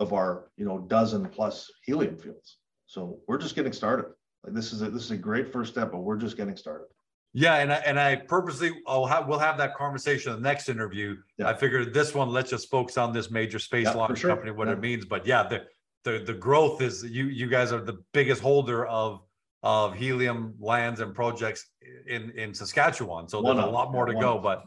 of 0.00 0.12
our 0.14 0.50
you 0.56 0.64
know 0.64 0.78
dozen 0.78 1.28
plus 1.28 1.70
helium 1.84 2.16
fields. 2.16 2.58
So 2.86 3.18
we're 3.26 3.38
just 3.38 3.54
getting 3.54 3.72
started. 3.72 4.06
Like 4.44 4.54
this 4.54 4.72
is 4.72 4.82
a, 4.82 4.90
this 4.90 5.04
is 5.04 5.10
a 5.10 5.16
great 5.16 5.50
first 5.52 5.72
step, 5.72 5.92
but 5.92 5.98
we're 6.00 6.16
just 6.18 6.36
getting 6.36 6.56
started. 6.56 6.86
Yeah, 7.32 7.56
and 7.56 7.72
I 7.72 7.76
and 7.76 7.98
I 7.98 8.16
purposely 8.16 8.70
I'll 8.86 9.06
have 9.06 9.26
we'll 9.26 9.38
have 9.40 9.58
that 9.58 9.74
conversation 9.74 10.32
in 10.32 10.36
the 10.40 10.42
next 10.48 10.68
interview. 10.68 11.16
Yeah. 11.38 11.48
I 11.48 11.54
figured 11.54 11.92
this 11.92 12.14
one 12.14 12.28
let's 12.28 12.50
just 12.50 12.70
focus 12.70 12.96
on 12.96 13.12
this 13.12 13.30
major 13.30 13.58
space 13.58 13.86
Yeah, 13.86 13.94
launch 13.94 14.18
sure. 14.20 14.30
company, 14.30 14.52
what 14.52 14.68
Yeah. 14.68 14.74
it 14.74 14.80
means. 14.80 15.04
But 15.04 15.26
yeah, 15.26 15.42
the 15.48 15.64
the 16.04 16.22
the 16.24 16.34
growth 16.34 16.80
is 16.82 17.02
you 17.02 17.26
you 17.26 17.48
guys 17.48 17.72
are 17.72 17.80
the 17.80 17.98
biggest 18.12 18.40
holder 18.40 18.86
of 18.86 19.22
of 19.64 19.94
helium 19.94 20.54
lands 20.60 21.00
and 21.00 21.14
projects 21.14 21.70
in 22.06 22.30
in 22.32 22.54
Saskatchewan. 22.54 23.28
So 23.28 23.40
One 23.40 23.56
there's 23.56 23.66
a 23.68 23.70
lot 23.70 23.90
more 23.90 24.06
to 24.06 24.14
go, 24.14 24.38
but 24.38 24.64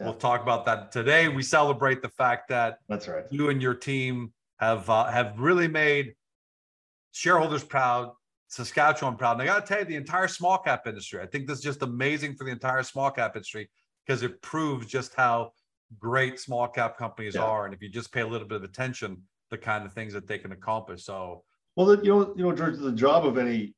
we'll 0.00 0.14
talk 0.14 0.42
about 0.42 0.66
that 0.66 0.92
today. 0.92 1.28
We 1.28 1.42
celebrate 1.44 2.02
the 2.02 2.10
fact 2.10 2.48
that 2.48 2.80
That's 2.88 3.08
right. 3.08 3.24
you 3.30 3.48
and 3.48 3.62
your 3.62 3.74
team 3.74 4.32
have 4.58 4.90
uh, 4.90 5.04
have 5.06 5.38
really 5.38 5.68
made 5.68 6.14
shareholders 7.12 7.64
proud, 7.64 8.12
Saskatchewan 8.48 9.16
proud. 9.16 9.32
And 9.32 9.42
I 9.42 9.46
got 9.46 9.66
to 9.66 9.68
tell 9.68 9.80
you, 9.80 9.84
the 9.86 9.96
entire 9.96 10.28
small 10.28 10.58
cap 10.58 10.86
industry. 10.86 11.20
I 11.20 11.26
think 11.26 11.46
this 11.46 11.58
is 11.58 11.64
just 11.64 11.82
amazing 11.82 12.36
for 12.36 12.44
the 12.44 12.50
entire 12.52 12.82
small 12.82 13.10
cap 13.10 13.34
industry 13.34 13.68
because 14.06 14.22
it 14.22 14.40
proves 14.40 14.86
just 14.86 15.14
how 15.14 15.52
great 15.98 16.38
small 16.38 16.68
cap 16.68 16.96
companies 16.96 17.34
Yeah. 17.34 17.42
are, 17.42 17.64
and 17.64 17.74
if 17.74 17.82
you 17.82 17.88
just 17.88 18.12
pay 18.12 18.20
a 18.20 18.26
little 18.26 18.46
bit 18.46 18.56
of 18.56 18.64
attention, 18.64 19.22
the 19.50 19.58
kind 19.58 19.84
of 19.84 19.92
things 19.92 20.12
that 20.12 20.26
they 20.26 20.38
can 20.38 20.52
accomplish. 20.52 21.04
So 21.04 21.44
Well, 21.76 21.94
you 22.02 22.10
know, 22.10 22.34
you 22.36 22.44
know, 22.44 22.52
George, 22.52 22.78
the 22.78 22.92
job 22.92 23.26
of 23.26 23.38
any 23.38 23.74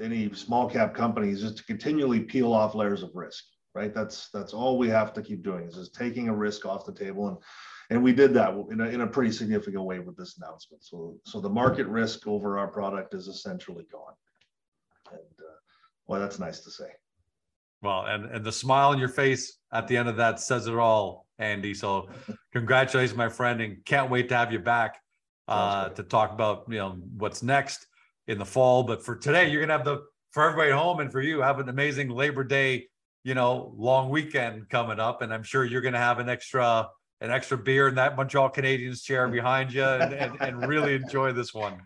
any 0.00 0.32
small 0.34 0.68
cap 0.68 0.92
company 0.92 1.30
is 1.30 1.40
just 1.40 1.58
to 1.58 1.64
continually 1.64 2.20
peel 2.20 2.52
off 2.52 2.74
layers 2.74 3.02
of 3.04 3.10
risk, 3.14 3.44
right? 3.74 3.94
That's 3.94 4.28
that's 4.30 4.52
all 4.52 4.76
we 4.76 4.88
have 4.88 5.12
to 5.14 5.22
keep 5.22 5.42
doing 5.42 5.66
is 5.66 5.76
just 5.76 5.94
taking 5.94 6.28
a 6.28 6.34
risk 6.34 6.66
off 6.66 6.84
the 6.84 6.92
table, 6.92 7.28
and 7.28 7.36
and 7.90 8.02
we 8.02 8.12
did 8.12 8.32
that 8.34 8.54
in 8.70 8.80
a, 8.80 8.84
in 8.86 9.00
a 9.02 9.06
pretty 9.06 9.30
significant 9.30 9.84
way 9.84 9.98
with 9.98 10.16
this 10.16 10.36
announcement. 10.38 10.82
So 10.82 11.16
so 11.24 11.40
the 11.40 11.48
market 11.48 11.86
risk 11.86 12.26
over 12.26 12.58
our 12.58 12.68
product 12.68 13.14
is 13.14 13.28
essentially 13.28 13.84
gone, 13.90 14.14
and 15.10 15.20
uh, 15.20 15.56
well, 16.06 16.20
that's 16.20 16.38
nice 16.38 16.60
to 16.60 16.70
say. 16.70 16.90
Well, 17.82 18.06
and 18.06 18.26
and 18.26 18.44
the 18.44 18.52
smile 18.52 18.90
on 18.90 18.98
your 18.98 19.08
face 19.08 19.58
at 19.72 19.88
the 19.88 19.96
end 19.96 20.08
of 20.08 20.16
that 20.16 20.40
says 20.40 20.66
it 20.66 20.74
all, 20.74 21.26
Andy. 21.38 21.74
So, 21.74 22.08
congratulations, 22.52 23.16
my 23.16 23.28
friend, 23.28 23.60
and 23.60 23.84
can't 23.84 24.10
wait 24.10 24.28
to 24.30 24.36
have 24.36 24.52
you 24.52 24.58
back 24.58 25.00
uh, 25.48 25.90
to 25.90 26.02
talk 26.02 26.32
about 26.32 26.64
you 26.68 26.78
know 26.78 26.96
what's 27.18 27.42
next 27.42 27.86
in 28.26 28.38
the 28.38 28.44
fall. 28.44 28.84
But 28.84 29.04
for 29.04 29.16
today, 29.16 29.50
you're 29.50 29.60
gonna 29.60 29.76
have 29.76 29.84
the 29.84 30.02
for 30.30 30.44
everybody 30.44 30.70
at 30.70 30.78
home 30.78 31.00
and 31.00 31.12
for 31.12 31.20
you 31.20 31.40
have 31.42 31.60
an 31.60 31.68
amazing 31.68 32.08
Labor 32.08 32.42
Day, 32.42 32.88
you 33.22 33.34
know, 33.34 33.72
long 33.76 34.08
weekend 34.08 34.68
coming 34.68 34.98
up, 34.98 35.22
and 35.22 35.32
I'm 35.32 35.42
sure 35.42 35.64
you're 35.64 35.82
gonna 35.82 35.98
have 35.98 36.18
an 36.18 36.28
extra 36.28 36.88
an 37.20 37.30
extra 37.30 37.56
beer 37.56 37.88
in 37.88 37.94
that 37.96 38.16
Montreal 38.16 38.50
Canadiens 38.50 39.02
chair 39.02 39.28
behind 39.40 39.72
you, 39.72 39.84
and, 39.84 40.12
and, 40.14 40.36
and 40.40 40.68
really 40.68 40.94
enjoy 40.94 41.32
this 41.32 41.54
one. 41.54 41.80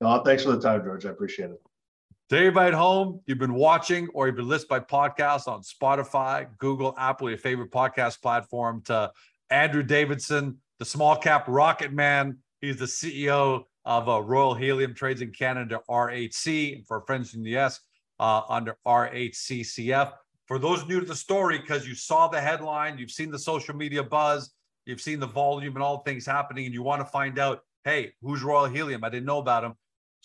No, 0.00 0.22
thanks 0.22 0.44
for 0.44 0.52
the 0.52 0.60
time, 0.60 0.82
George. 0.84 1.06
I 1.06 1.10
appreciate 1.10 1.50
it. 1.50 1.60
To 2.30 2.38
everybody 2.38 2.68
at 2.68 2.74
home, 2.74 3.20
you've 3.26 3.38
been 3.38 3.54
watching 3.54 4.08
or 4.14 4.26
you've 4.26 4.36
been 4.36 4.48
listening 4.48 4.68
by 4.68 4.80
podcast 4.80 5.46
on 5.46 5.62
Spotify, 5.62 6.46
Google, 6.58 6.94
Apple, 6.96 7.28
your 7.28 7.38
favorite 7.38 7.70
podcast 7.70 8.22
platform. 8.22 8.82
To 8.86 9.12
Andrew 9.50 9.82
Davidson, 9.82 10.58
the 10.78 10.84
small 10.84 11.16
cap 11.16 11.44
rocket 11.48 11.92
man. 11.92 12.38
He's 12.60 12.78
the 12.78 12.86
CEO 12.86 13.64
of 13.84 14.08
uh, 14.08 14.22
Royal 14.22 14.54
Helium 14.54 14.94
Trades 14.94 15.20
in 15.20 15.32
Canada, 15.32 15.80
RHC, 15.88 16.76
and 16.76 16.86
for 16.86 17.00
our 17.00 17.06
friends 17.06 17.34
in 17.34 17.42
the 17.42 17.56
US, 17.58 17.80
uh, 18.18 18.42
under 18.48 18.76
RHCCF. 18.86 20.12
For 20.46 20.58
those 20.58 20.86
new 20.86 21.00
to 21.00 21.06
the 21.06 21.14
story, 21.14 21.58
because 21.58 21.86
you 21.86 21.94
saw 21.94 22.28
the 22.28 22.40
headline, 22.40 22.98
you've 22.98 23.10
seen 23.10 23.30
the 23.30 23.38
social 23.38 23.76
media 23.76 24.02
buzz, 24.02 24.50
you've 24.86 25.00
seen 25.00 25.20
the 25.20 25.26
volume 25.26 25.74
and 25.74 25.82
all 25.82 25.98
things 25.98 26.26
happening, 26.26 26.64
and 26.66 26.74
you 26.74 26.82
want 26.82 27.00
to 27.00 27.06
find 27.06 27.38
out, 27.38 27.60
hey, 27.84 28.12
who's 28.22 28.42
Royal 28.42 28.66
Helium? 28.66 29.04
I 29.04 29.08
didn't 29.08 29.26
know 29.26 29.38
about 29.38 29.64
him 29.64 29.74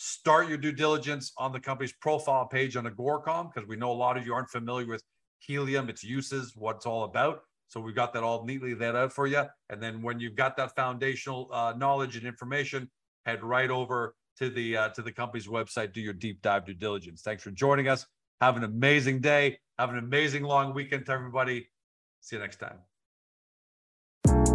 start 0.02 0.48
your 0.48 0.58
due 0.58 0.72
diligence 0.72 1.34
on 1.38 1.52
the 1.52 1.60
company's 1.60 1.92
profile 1.92 2.46
page 2.46 2.78
on 2.78 2.86
Agoracom 2.86 3.54
because 3.54 3.68
we 3.68 3.76
know 3.76 3.92
a 3.92 3.94
lot 3.94 4.16
of 4.16 4.26
you 4.26 4.34
aren't 4.34 4.50
familiar 4.50 4.88
with 4.88 5.04
helium, 5.40 5.90
its 5.90 6.06
uses, 6.06 6.54
what 6.56 6.78
it's 6.78 6.86
all 6.86 7.04
about. 7.04 7.42
So 7.68 7.82
we've 7.82 7.96
got 7.96 8.14
that 8.14 8.24
all 8.24 8.46
neatly 8.46 8.76
laid 8.76 8.96
out 8.96 9.12
for 9.12 9.28
you. 9.28 9.44
And 9.70 9.84
then 9.84 10.02
when 10.02 10.18
you've 10.22 10.36
got 10.36 10.56
that 10.56 10.74
foundational 10.74 11.50
uh, 11.52 11.74
knowledge 11.76 12.16
and 12.16 12.26
information, 12.26 12.90
head 13.26 13.44
right 13.44 13.70
over 13.70 14.16
to 14.38 14.50
the 14.50 14.78
uh, 14.78 14.90
to 14.90 15.02
the 15.02 15.12
company's 15.12 15.48
website, 15.48 15.92
do 15.92 16.00
your 16.00 16.14
deep 16.14 16.42
dive 16.42 16.66
due 16.66 16.74
diligence. 16.74 17.22
Thanks 17.22 17.44
for 17.44 17.52
joining 17.52 17.90
us. 17.90 18.06
Have 18.40 18.56
an 18.56 18.64
amazing 18.64 19.20
day. 19.20 19.60
Have 19.78 19.90
an 19.90 19.98
amazing 19.98 20.44
long 20.44 20.74
weekend 20.74 21.08
to 21.08 21.12
everybody. 21.12 21.68
See 22.22 22.38
you 22.38 22.42
next 22.42 22.58
time. 22.58 22.89